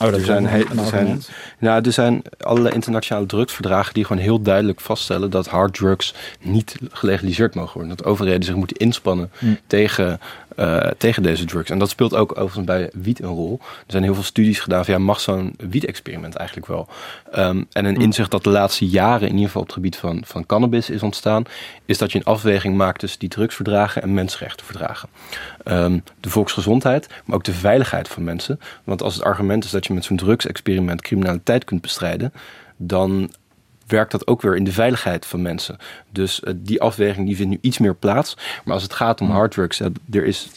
[0.00, 1.18] Oh, dat er zijn, he- er
[1.58, 7.54] nou, er zijn allerlei internationale drugsverdragen die gewoon heel duidelijk vaststellen dat harddrugs niet gelegaliseerd
[7.54, 7.96] mogen worden.
[7.96, 9.46] Dat overheden zich moeten inspannen Hm.
[9.66, 10.20] tegen,
[10.56, 11.70] eh, tegen deze drugs.
[11.70, 13.58] En dat speelt ook overigens bij wiet een rol.
[13.62, 16.88] Er zijn heel veel studies gedaan van ja, mag zo'n wiet-experiment eigenlijk wel?
[17.32, 18.00] Ehm, en een Hm.
[18.00, 21.02] inzicht dat de laatste jaren in ieder geval op het gebied van, van cannabis is
[21.02, 21.44] ontstaan,
[21.84, 25.08] is dat je een afweging maakt tussen die drugsverdragen en mensenrechtenverdragen.
[25.64, 28.60] Ehm, de volksgezondheid, maar ook de veiligheid van mensen.
[28.84, 32.32] Want als het argument is dat je met zo'n drugsexperiment criminaliteit kunt bestrijden,
[32.76, 33.30] dan
[33.86, 35.76] werkt dat ook weer in de veiligheid van mensen.
[36.10, 38.36] Dus eh, die afweging die vindt nu iets meer plaats.
[38.64, 40.48] Maar als het gaat om harddrugs, eh, er is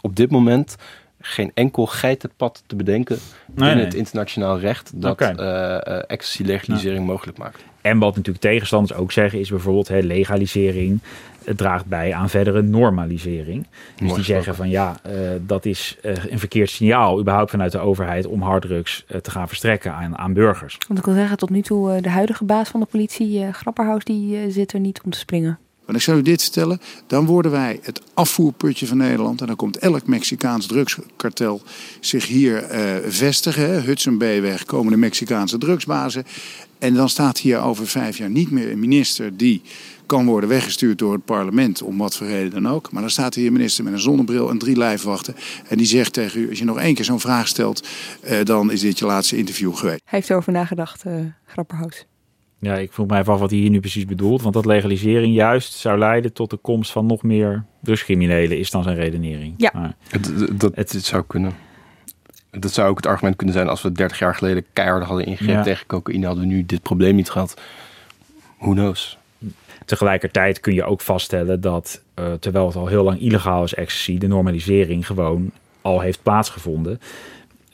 [0.00, 0.76] op dit moment
[1.20, 3.84] geen enkel geitenpad te bedenken binnen nee.
[3.84, 5.24] het internationaal recht dat Oké.
[5.24, 7.62] eh eh, ecstasy-legalisering mogelijk maakt.
[7.86, 11.00] En wat natuurlijk tegenstanders ook zeggen is bijvoorbeeld hè, legalisering
[11.44, 13.66] het draagt bij aan verdere normalisering.
[13.96, 17.72] Dus Mooi die zeggen van ja, eh, dat is eh, een verkeerd signaal überhaupt vanuit
[17.72, 20.78] de overheid om harddrugs eh, te gaan verstrekken aan, aan burgers.
[20.86, 23.52] Want ik wil zeggen, tot nu toe, eh, de huidige baas van de politie, eh
[23.52, 25.58] Grapperhaus, die eh, zit er niet om te springen.
[25.86, 29.40] Want ik zal u dit vertellen, dan worden wij het afvoerputje van Nederland.
[29.40, 31.62] En dan komt elk Mexicaans drugskartel
[32.00, 33.82] zich hier uh, vestigen.
[33.82, 36.24] Hudson Bayweg komen de Mexicaanse drugsbazen.
[36.78, 39.62] En dan staat hier over vijf jaar niet meer een minister die
[40.06, 42.92] kan worden weggestuurd door het parlement, om wat voor reden dan ook.
[42.92, 45.34] Maar dan staat hier een minister met een zonnebril en drie lijfwachten.
[45.68, 47.88] En die zegt tegen u, als je nog één keer zo'n vraag stelt,
[48.24, 50.00] uh, dan is dit je laatste interview geweest.
[50.04, 51.14] Hij heeft erover nagedacht, uh,
[51.46, 52.06] Grapperhaus.
[52.60, 54.42] Ja, ik vroeg mij af wat hij hier nu precies bedoelt.
[54.42, 58.82] Want dat legalisering juist zou leiden tot de komst van nog meer drugscriminelen, is dan
[58.82, 59.54] zijn redenering.
[59.56, 59.70] Ja.
[59.74, 61.52] Maar Het, dat, het, zou kunnen.
[62.58, 65.54] Dat zou ook het argument kunnen zijn als we 30 jaar geleden keihard hadden ingegrepen
[65.56, 65.62] Ja.
[65.62, 67.60] tegen cocaïne, hadden we nu dit probleem niet gehad.
[68.58, 69.18] Who knows?
[69.84, 74.18] Tegelijkertijd kun je ook vaststellen dat, eh, terwijl het al heel lang illegaal is, ecstasy,
[74.18, 75.50] de normalisering gewoon
[75.80, 77.00] al heeft plaatsgevonden.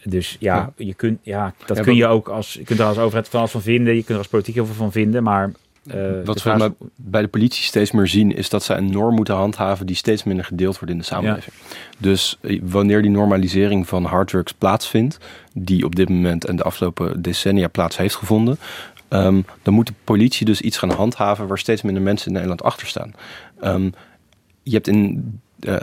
[0.05, 2.99] Dus ja, Je kunt, ja dat Ja, kun je ook als, je kunt er als
[2.99, 5.53] overheid van alles van vinden, je kunt er als politiek heel veel van vinden, maar
[5.87, 9.15] eh, Wat we maar bij de politie steeds meer zien, is dat zij een norm
[9.15, 11.57] moeten handhaven die steeds minder gedeeld wordt in de samenleving.
[11.99, 15.19] Dus eh, wanneer die normalisering van harddrugs plaatsvindt,
[15.55, 18.59] die op dit moment en de afgelopen decennia plaats heeft gevonden,
[19.09, 22.63] ehm, dan moet de politie dus iets gaan handhaven waar steeds minder mensen in Nederland
[22.63, 23.15] achter staan.
[23.61, 23.91] Ehm,
[24.63, 25.41] je hebt in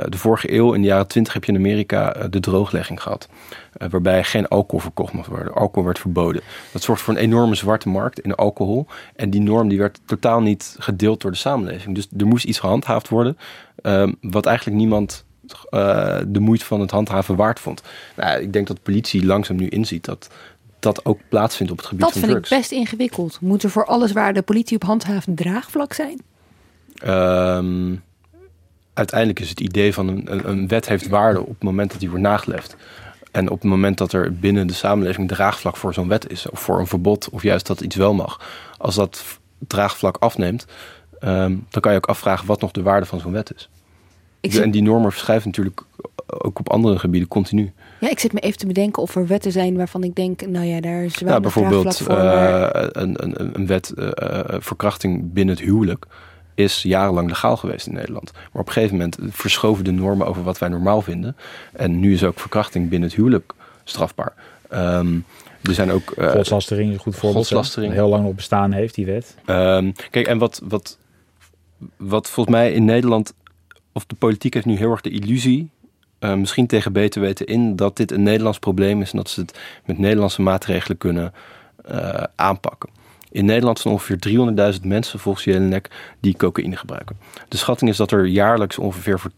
[0.10, 3.28] de vorige eeuw, in de jaren 20, heb je in Amerika eh, de drooglegging gehad.
[3.74, 5.54] eh, waarbij geen alcohol verkocht mocht worden.
[5.54, 6.42] Alcohol werd verboden.
[6.72, 8.86] Dat zorgt voor een enorme zwarte markt in alcohol.
[9.16, 11.96] En die norm die werd totaal niet gedeeld door de samenleving.
[11.96, 13.38] Dus er moest iets gehandhaafd worden.
[13.82, 15.26] ehm, wat eigenlijk niemand
[15.70, 17.82] eh, de moeite van het handhaven waard vond.
[18.16, 20.30] Nou, ik denk dat de politie langzaam nu inziet dat
[20.80, 22.52] dat ook plaatsvindt op het gebied Dat van vind drugs.
[22.52, 23.38] ik best ingewikkeld.
[23.42, 26.22] Moet er voor alles waar de politie op handhaaft een draagvlak zijn?
[26.96, 27.96] Ehm,
[29.00, 32.10] uiteindelijk is het idee van een, een, wet heeft waarde op het moment dat die
[32.10, 32.76] wordt nageleefd.
[33.32, 36.60] En op het moment dat er binnen de samenleving draagvlak voor zo'n wet is, of
[36.60, 38.42] voor een verbod, of juist dat iets wel mag,
[38.78, 39.24] als dat
[39.68, 40.66] draagvlak afneemt,
[41.20, 43.70] ehm, dan kan je ook afvragen wat nog de waarde van zo'n wet is.
[44.40, 45.82] Ik zit- En die normen verschuiven natuurlijk
[46.28, 47.72] ook op andere gebieden continu.
[48.00, 50.66] Ja, ik zit me even te bedenken of er wetten zijn waarvan ik denk, nou
[50.66, 52.16] ja, daar is wel Ja, een bijvoorbeeld voor.
[52.16, 56.06] maar- eh, een, een, een wet eh, eh, verkrachting binnen het huwelijk
[56.60, 58.32] is jarenlang legaal geweest in Nederland.
[58.34, 61.36] Maar op een gegeven moment verschoven de normen over wat wij normaal vinden.
[61.74, 63.54] En nu is ook verkrachting binnen het huwelijk
[63.84, 64.34] strafbaar.
[64.70, 65.20] Ehm,
[65.62, 66.12] er zijn ook...
[66.12, 67.36] eh, Godslastering is een goed voorbeeld.
[67.48, 67.94] Godslastering.
[67.94, 69.36] Heel lang nog bestaan heeft, die wet.
[69.46, 70.98] Ehm, kijk, en wat, wat,
[71.98, 73.34] wat volgens mij in Nederland,
[73.92, 75.70] of de politiek heeft nu heel erg de illusie,
[76.20, 79.42] eh, misschien tegen beter weten in, dat dit een Nederlands probleem is en dat ze
[79.42, 81.34] het met Nederlandse maatregelen kunnen
[81.86, 82.90] eh, aanpakken.
[83.32, 87.18] In Nederland zijn ongeveer 300.000 mensen volgens Jelinek die cocaïne gebruiken.
[87.48, 89.32] De schatting is dat er jaarlijks ongeveer voor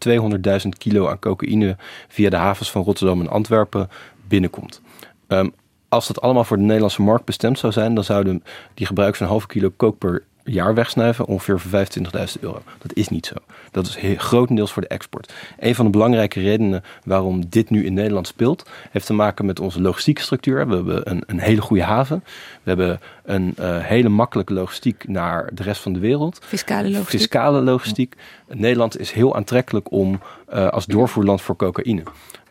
[0.62, 1.76] 200.000 kilo aan cocaïne
[2.08, 3.88] via de havens van Rotterdam en Antwerpen
[4.28, 4.80] binnenkomt.
[5.26, 5.48] Ehm,
[5.88, 9.26] als dat allemaal voor de Nederlandse markt bestemd zou zijn, dan zouden die gebruikers een
[9.26, 12.62] halve kilo kook per jaar wegsnuiven, ongeveer voor 25.000 euro.
[12.78, 13.34] Dat is niet zo.
[13.70, 15.32] Dat is grotendeels voor de export.
[15.58, 19.60] Een van de belangrijke redenen waarom dit nu in Nederland speelt, heeft te maken met
[19.60, 20.68] onze logistieke structuur.
[20.68, 22.24] We hebben een, een hele goede haven.
[22.62, 26.38] We hebben een eh, hele makkelijke logistiek naar de rest van de wereld.
[26.42, 27.20] Fiscale logistiek.
[27.20, 28.16] Fiscale logistiek.
[28.48, 32.02] Nederland is heel aantrekkelijk om eh, als doorvoerland voor cocaïne.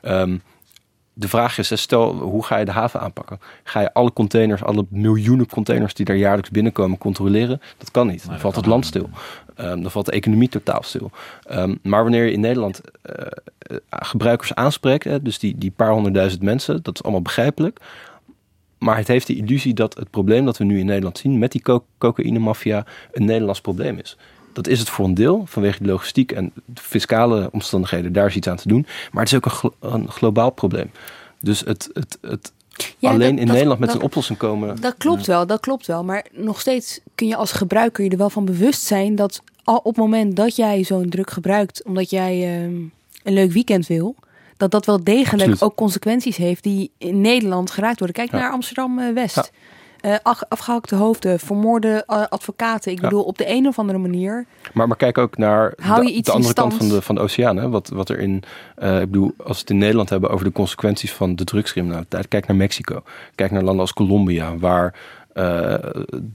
[0.01, 0.37] Ehm,
[1.13, 3.39] de vraag is, stel, hoe ga je de haven aanpakken?
[3.63, 7.61] Ga je alle containers, alle miljoenen containers die daar jaarlijks binnenkomen controleren?
[7.77, 8.27] Dat kan niet.
[8.27, 9.09] Dan valt het land stil.
[9.55, 11.11] Ehm, dan valt de economie totaal stil.
[11.43, 13.25] Ehm, maar wanneer je in Nederland eh,
[13.57, 17.79] eh, gebruikers aanspreekt, hè, dus die, die paar honderdduizend mensen, dat is allemaal begrijpelijk.
[18.77, 21.51] Maar het heeft de illusie dat het probleem dat we nu in Nederland zien met
[21.51, 24.17] die co cocaïne-maffia een Nederlands probleem is.
[24.53, 28.35] Dat is het voor een deel, vanwege de logistiek en de fiscale omstandigheden, daar is
[28.35, 28.85] iets aan te doen.
[29.11, 30.91] Maar het is ook een, glo- een globaal probleem.
[31.39, 32.51] Dus het, het, het
[32.97, 34.81] Ja, alleen dat- in dat- Nederland met dat- een oplossing komen.
[34.81, 36.03] Dat klopt wel, dat klopt wel.
[36.03, 39.77] Maar nog steeds kun je als gebruiker je er wel van bewust zijn dat al
[39.77, 42.73] op het moment dat jij zo'n druk gebruikt, omdat jij ehm,
[43.23, 44.15] een leuk weekend wil,
[44.57, 45.61] dat dat wel degelijk Absoluut.
[45.61, 48.15] ook consequenties heeft die in Nederland geraakt worden.
[48.15, 48.37] Kijk Ja.
[48.37, 48.53] naar
[50.01, 50.45] Amsterdam-West.
[50.49, 52.91] afgehakte hoofden, vermoorde eh, advocaten.
[52.91, 53.03] Ik Ja.
[53.07, 54.45] bedoel, op de een of andere manier.
[54.73, 57.21] Maar, maar kijk ook naar Hou je de, de andere kant van de, van de
[57.21, 57.57] oceaan.
[57.57, 57.69] Hè?
[57.69, 58.43] Wat, wat er in,
[58.75, 62.27] eh, ik bedoel, als we het in Nederland hebben over de consequenties van de drugscriminaliteit.
[62.27, 63.03] Kijk naar Mexico.
[63.35, 64.95] Kijk naar landen als Colombia, waar
[65.33, 65.73] eh,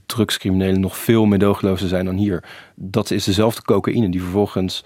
[0.06, 2.44] drugscriminelen nog veel meedogenlozer zijn dan hier.
[2.74, 4.84] Dat is dezelfde cocaïne die vervolgens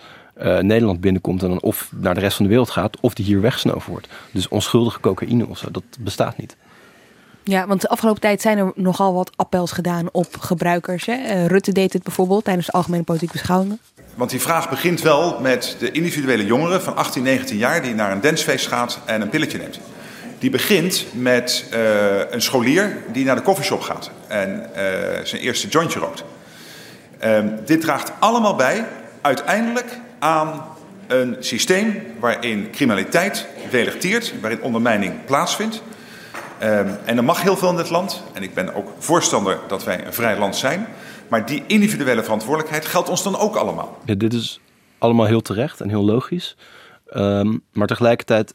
[0.60, 3.40] Nederland binnenkomt en dan of naar de rest van de wereld gaat, of die hier
[3.40, 4.08] weggesnoven wordt.
[4.32, 6.56] Dus onschuldige cocaïne of zo, dat bestaat niet.
[7.50, 11.06] Ja, want de afgelopen tijd zijn er nogal wat appels gedaan op gebruikers.
[11.06, 11.12] Hè?
[11.12, 13.80] Eh, Rutte deed het bijvoorbeeld tijdens de algemene politieke beschouwingen.
[14.14, 18.12] Want die vraag begint wel met de individuele jongere van 18, 19 jaar die naar
[18.12, 19.80] een dancefeest gaat en een pilletje neemt.
[20.38, 21.80] Die begint met eh,
[22.30, 26.24] een scholier die naar de koffieshop gaat en eh, zijn eerste jointje rookt.
[27.18, 28.86] Ehm, dit draagt allemaal bij
[29.20, 30.64] uiteindelijk aan
[31.06, 35.82] een systeem waarin criminaliteit delecteert, waarin ondermijning plaatsvindt.
[36.62, 38.22] Um, en er mag heel veel in dit land.
[38.32, 40.86] En ik ben ook voorstander dat wij een vrij land zijn.
[41.28, 43.98] Maar die individuele verantwoordelijkheid geldt ons dan ook allemaal.
[44.04, 44.60] Dit is
[44.98, 46.56] allemaal heel terecht en heel logisch.
[47.14, 48.54] Um, maar tegelijkertijd,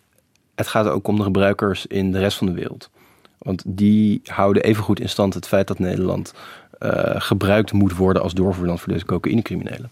[0.56, 2.90] het gaat ook om de gebruikers in de rest van de wereld.
[3.38, 6.34] Want die houden evengoed in stand het feit dat Nederland
[6.80, 9.92] uh, gebruikt moet worden als doorvoerland voor deze cocaïnecriminelen.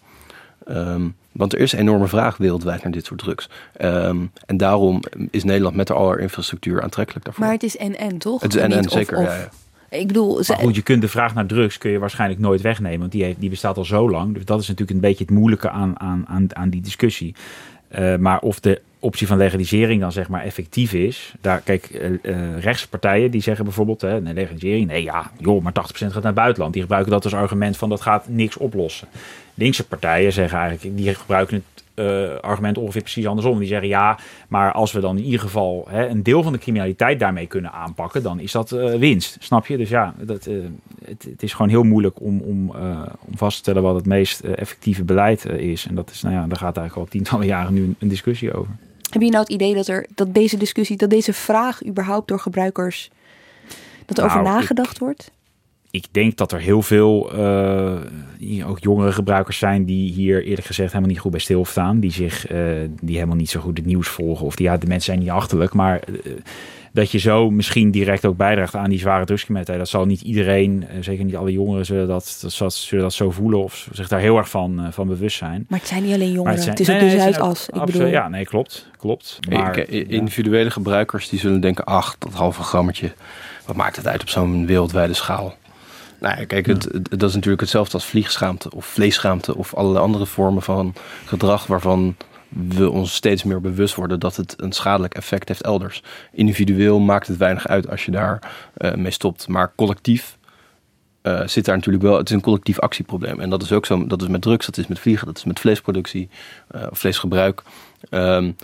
[0.70, 3.49] Um, want er is een enorme vraag wereldwijd naar dit soort drugs.
[3.82, 7.43] Um, en daarom is Nederland met al haar infrastructuur aantrekkelijk daarvoor.
[7.43, 8.41] Maar het is en-en, toch?
[8.41, 9.18] Het is en-en, zeker.
[9.18, 9.30] Of, of.
[9.30, 9.49] Ja, ja.
[9.97, 12.99] Ik bedoel, maar goed, je kunt de vraag naar drugs kun je waarschijnlijk nooit wegnemen,
[12.99, 14.34] want die, heeft, die bestaat al zo lang.
[14.34, 17.36] Dus dat is natuurlijk een beetje het moeilijke aan, aan, aan, aan die discussie.
[17.99, 21.34] Uh, maar of de optie van legalisering dan zeg maar effectief is.
[21.41, 25.64] Daar, kijk, uh, uh, rechtse partijen die zeggen bijvoorbeeld, hè, nee, legalisering, nee ja, joh,
[25.64, 26.74] maar 80% gaat naar het buitenland.
[26.74, 29.07] Die gebruiken dat als argument van dat gaat niks oplossen.
[29.54, 33.60] Linkse partijen zeggen eigenlijk, die gebruiken het uh, argument ongeveer precies andersom.
[33.60, 36.60] Die zeggen ja, maar als we dan in ieder geval hè, een deel van de
[36.60, 39.38] criminaliteit daarmee kunnen aanpakken, dan is dat uh, winst.
[39.39, 39.78] Snap je?
[39.78, 40.64] Dus ja, dat, uh,
[41.06, 42.70] het, het, is gewoon heel moeilijk om, om,
[43.20, 45.86] om vast te stellen wat het meest effectieve beleid is.
[45.86, 48.54] En dat is, nou ja, daar gaat eigenlijk al tientallen jaren nu een, een, discussie
[48.54, 48.72] over.
[49.10, 52.39] Heb je nou het idee dat, er, dat deze discussie, dat deze vraag überhaupt door
[52.39, 53.10] gebruikers,
[54.06, 55.32] dat er nou, over nagedacht ik, wordt?
[55.95, 60.89] Ik denk dat er heel veel uh, ook jongere gebruikers zijn die hier eerlijk gezegd
[60.89, 61.99] helemaal niet goed bij stilstaan.
[61.99, 62.57] Die zich uh,
[63.01, 64.45] die helemaal niet zo goed het nieuws volgen.
[64.45, 65.73] Of die ja, de mensen zijn niet achterlijk.
[65.73, 66.31] Maar uh,
[66.91, 69.79] dat je zo misschien direct ook bijdraagt aan die zware drugscriminaliteit.
[69.79, 73.63] Dat zal niet iedereen, zeker niet alle jongeren, zullen dat, dat, zullen dat zo voelen
[73.63, 75.65] of zich daar heel erg van, van bewust zijn.
[75.69, 76.53] Maar het zijn niet alleen jongeren.
[76.53, 77.69] Het, zijn, het is ook nee, de Zuidas.
[77.69, 78.05] Ik bedoel...
[78.05, 78.89] Ja, nee, klopt.
[78.97, 79.39] klopt.
[79.49, 80.69] Maar, ik, individuele ja.
[80.69, 83.11] gebruikers die zullen denken, ach, dat halve grammetje.
[83.65, 85.55] Wat maakt het uit op zo'n wereldwijde schaal?
[86.24, 90.26] Nou, kijk, het, het, dat is natuurlijk hetzelfde als vliegschaamte of vleesschaamte of allerlei andere
[90.26, 90.93] vormen van
[91.26, 92.15] gedrag waarvan
[92.49, 96.03] we ons steeds meer bewust worden dat het een schadelijk effect heeft elders.
[96.32, 100.38] Individueel maakt het weinig uit als je daar uh, mee stopt, maar collectief
[101.24, 102.17] uh, zit daar natuurlijk wel.
[102.17, 104.07] Het is een collectief actieprobleem en dat is ook zo.
[104.07, 106.30] Dat is met drugs, dat is met vliegen, dat is met vleesproductie,
[106.76, 107.63] uh, vleesgebruik.
[108.09, 108.55] Um,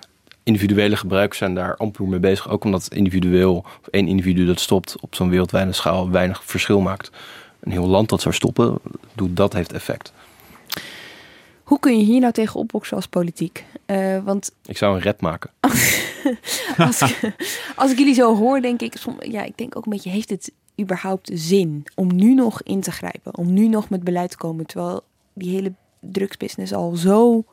[0.43, 4.99] individuele gebruikers zijn daar amper mee bezig, ook omdat individueel of één individu dat stopt
[4.99, 7.11] op zo'n wereldwijde schaal weinig verschil maakt
[7.59, 8.79] een heel land dat zou stoppen,
[9.13, 10.13] doet dat heeft effect.
[11.63, 13.65] Hoe kun je hier nou tegen opboksen als politiek?
[13.85, 14.51] Uh, want...
[14.65, 15.49] Ik zou een red maken.
[16.77, 17.35] als, ik,
[17.75, 20.51] als ik jullie zo hoor, denk ik, ja, ik denk ook een beetje, heeft het
[20.81, 23.37] überhaupt zin om nu nog in te grijpen?
[23.37, 25.01] Om nu nog met beleid te komen, terwijl
[25.33, 27.43] die hele drugsbusiness al zo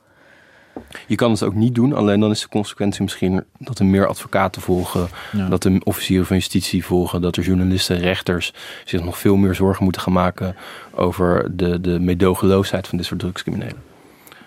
[1.07, 4.07] je kan het ook niet doen, alleen dan is de consequentie misschien dat er meer
[4.07, 5.49] advocaten volgen, ja.
[5.49, 8.53] dat er officieren van justitie volgen, dat er journalisten, rechters
[8.85, 10.57] zich nog veel meer zorgen moeten gaan maken
[10.95, 13.83] over de, de medogeloosheid van dit soort drugscriminelen.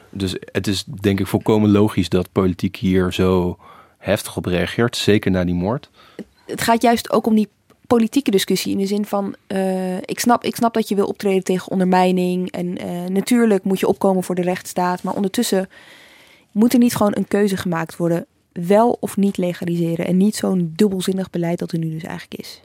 [0.09, 3.57] Dus het is denk ik volkomen logisch dat politiek hier zo
[3.97, 5.89] heftig op reageert, zeker na die moord.
[6.45, 7.47] Het gaat juist ook om die
[7.87, 11.43] politieke discussie in de zin van, uh, ik, snap, ik snap dat je wil optreden
[11.43, 15.69] tegen ondermijning en uh, natuurlijk moet je opkomen voor de rechtsstaat, maar ondertussen
[16.51, 20.73] moet er niet gewoon een keuze gemaakt worden, wel of niet legaliseren en niet zo'n
[20.75, 22.61] dubbelzinnig beleid dat er nu dus eigenlijk is?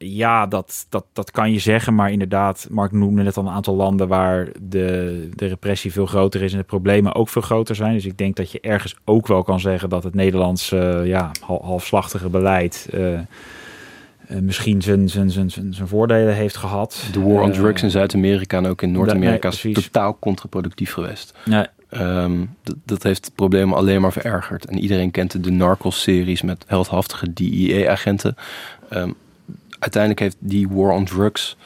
[0.00, 3.74] Ja, dat, dat, dat kan je zeggen, maar inderdaad, Mark noemde net al een aantal
[3.74, 7.94] landen waar de, de repressie veel groter is en de problemen ook veel groter zijn.
[7.94, 11.30] Dus ik denk dat je ergens ook wel kan zeggen dat het Nederlandse uh, ja,
[11.40, 13.18] halfslachtige beleid uh, uh,
[14.40, 17.08] misschien zijn, zijn, zijn, zijn, zijn voordelen heeft gehad.
[17.12, 21.34] De war on drugs in Zuid-Amerika en ook in Noord-Amerika is totaal contraproductief geweest.
[21.44, 24.64] Ja, Um, dat heeft het probleem alleen maar verergerd.
[24.64, 28.36] En iedereen kent de Narcos-series met heldhaftige DEA-agenten.
[28.90, 29.14] Um,
[29.78, 31.56] uiteindelijk heeft die war on drugs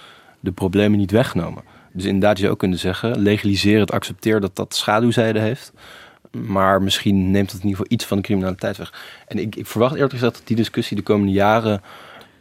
[0.40, 1.62] de problemen niet weggenomen.
[1.92, 5.72] Dus inderdaad, je zou ook kunnen zeggen: legaliseer het, accepteer dat dat schaduwzijde heeft.
[6.30, 8.94] Maar misschien neemt het in ieder geval iets van de criminaliteit weg.
[9.26, 11.82] En ik, ik verwacht eerlijk gezegd dat die discussie de komende jaren.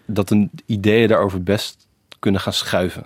[0.05, 1.87] dat de ideeën daarover best
[2.19, 3.05] kunnen gaan schuiven.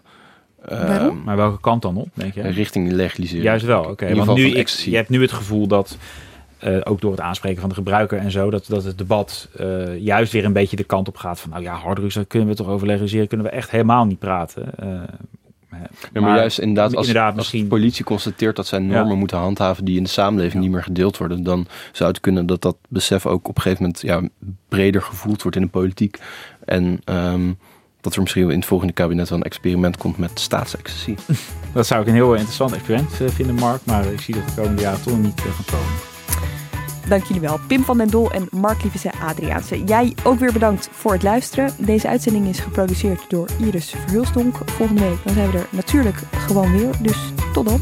[0.67, 1.21] Waarom?
[1.23, 2.41] maar welke kant dan op, denk je?
[2.41, 3.43] Richting legaliseren.
[3.43, 3.89] Juist wel, oké.
[3.89, 4.15] Okay.
[4.15, 5.97] Want nu, ik, je hebt nu het gevoel dat,
[6.63, 9.97] uh, ook door het aanspreken van de gebruiker en zo, dat, dat het debat uh,
[9.97, 12.55] juist weer een beetje de kant op gaat van, nou ja, harddrugs, daar kunnen we
[12.55, 14.69] toch over legaliseren, kunnen we echt helemaal niet praten.
[14.83, 15.01] Uh,
[16.13, 19.15] ja, maar, juist inderdaad, als, inderdaad als de politie constateert dat zij normen ja.
[19.15, 20.59] moeten handhaven die in de samenleving ja.
[20.59, 23.83] niet meer gedeeld worden, dan zou het kunnen dat dat besef ook op een gegeven
[23.83, 24.21] moment ja,
[24.69, 26.19] breder gevoeld wordt in de politiek.
[26.65, 27.57] En um,
[28.05, 31.15] dat er misschien in het volgende kabinet wel een experiment komt met staatsecstasy.
[31.73, 33.81] Dat zou ik een heel interessant experiment eh, vinden, Mark.
[33.85, 35.93] Maar ik zie dat de komende jaren toch niet gaan komen.
[37.07, 39.83] Dank jullie wel, Pim van den Dol en Mark Lievese Adriaanse.
[39.83, 41.71] Jij ook weer bedankt voor het luisteren.
[41.77, 44.57] Deze uitzending is geproduceerd door Iris Verhulstonk.
[44.65, 46.89] Volgende week dan zijn we er natuurlijk gewoon weer.
[47.01, 47.17] Dus
[47.53, 47.81] tot dan.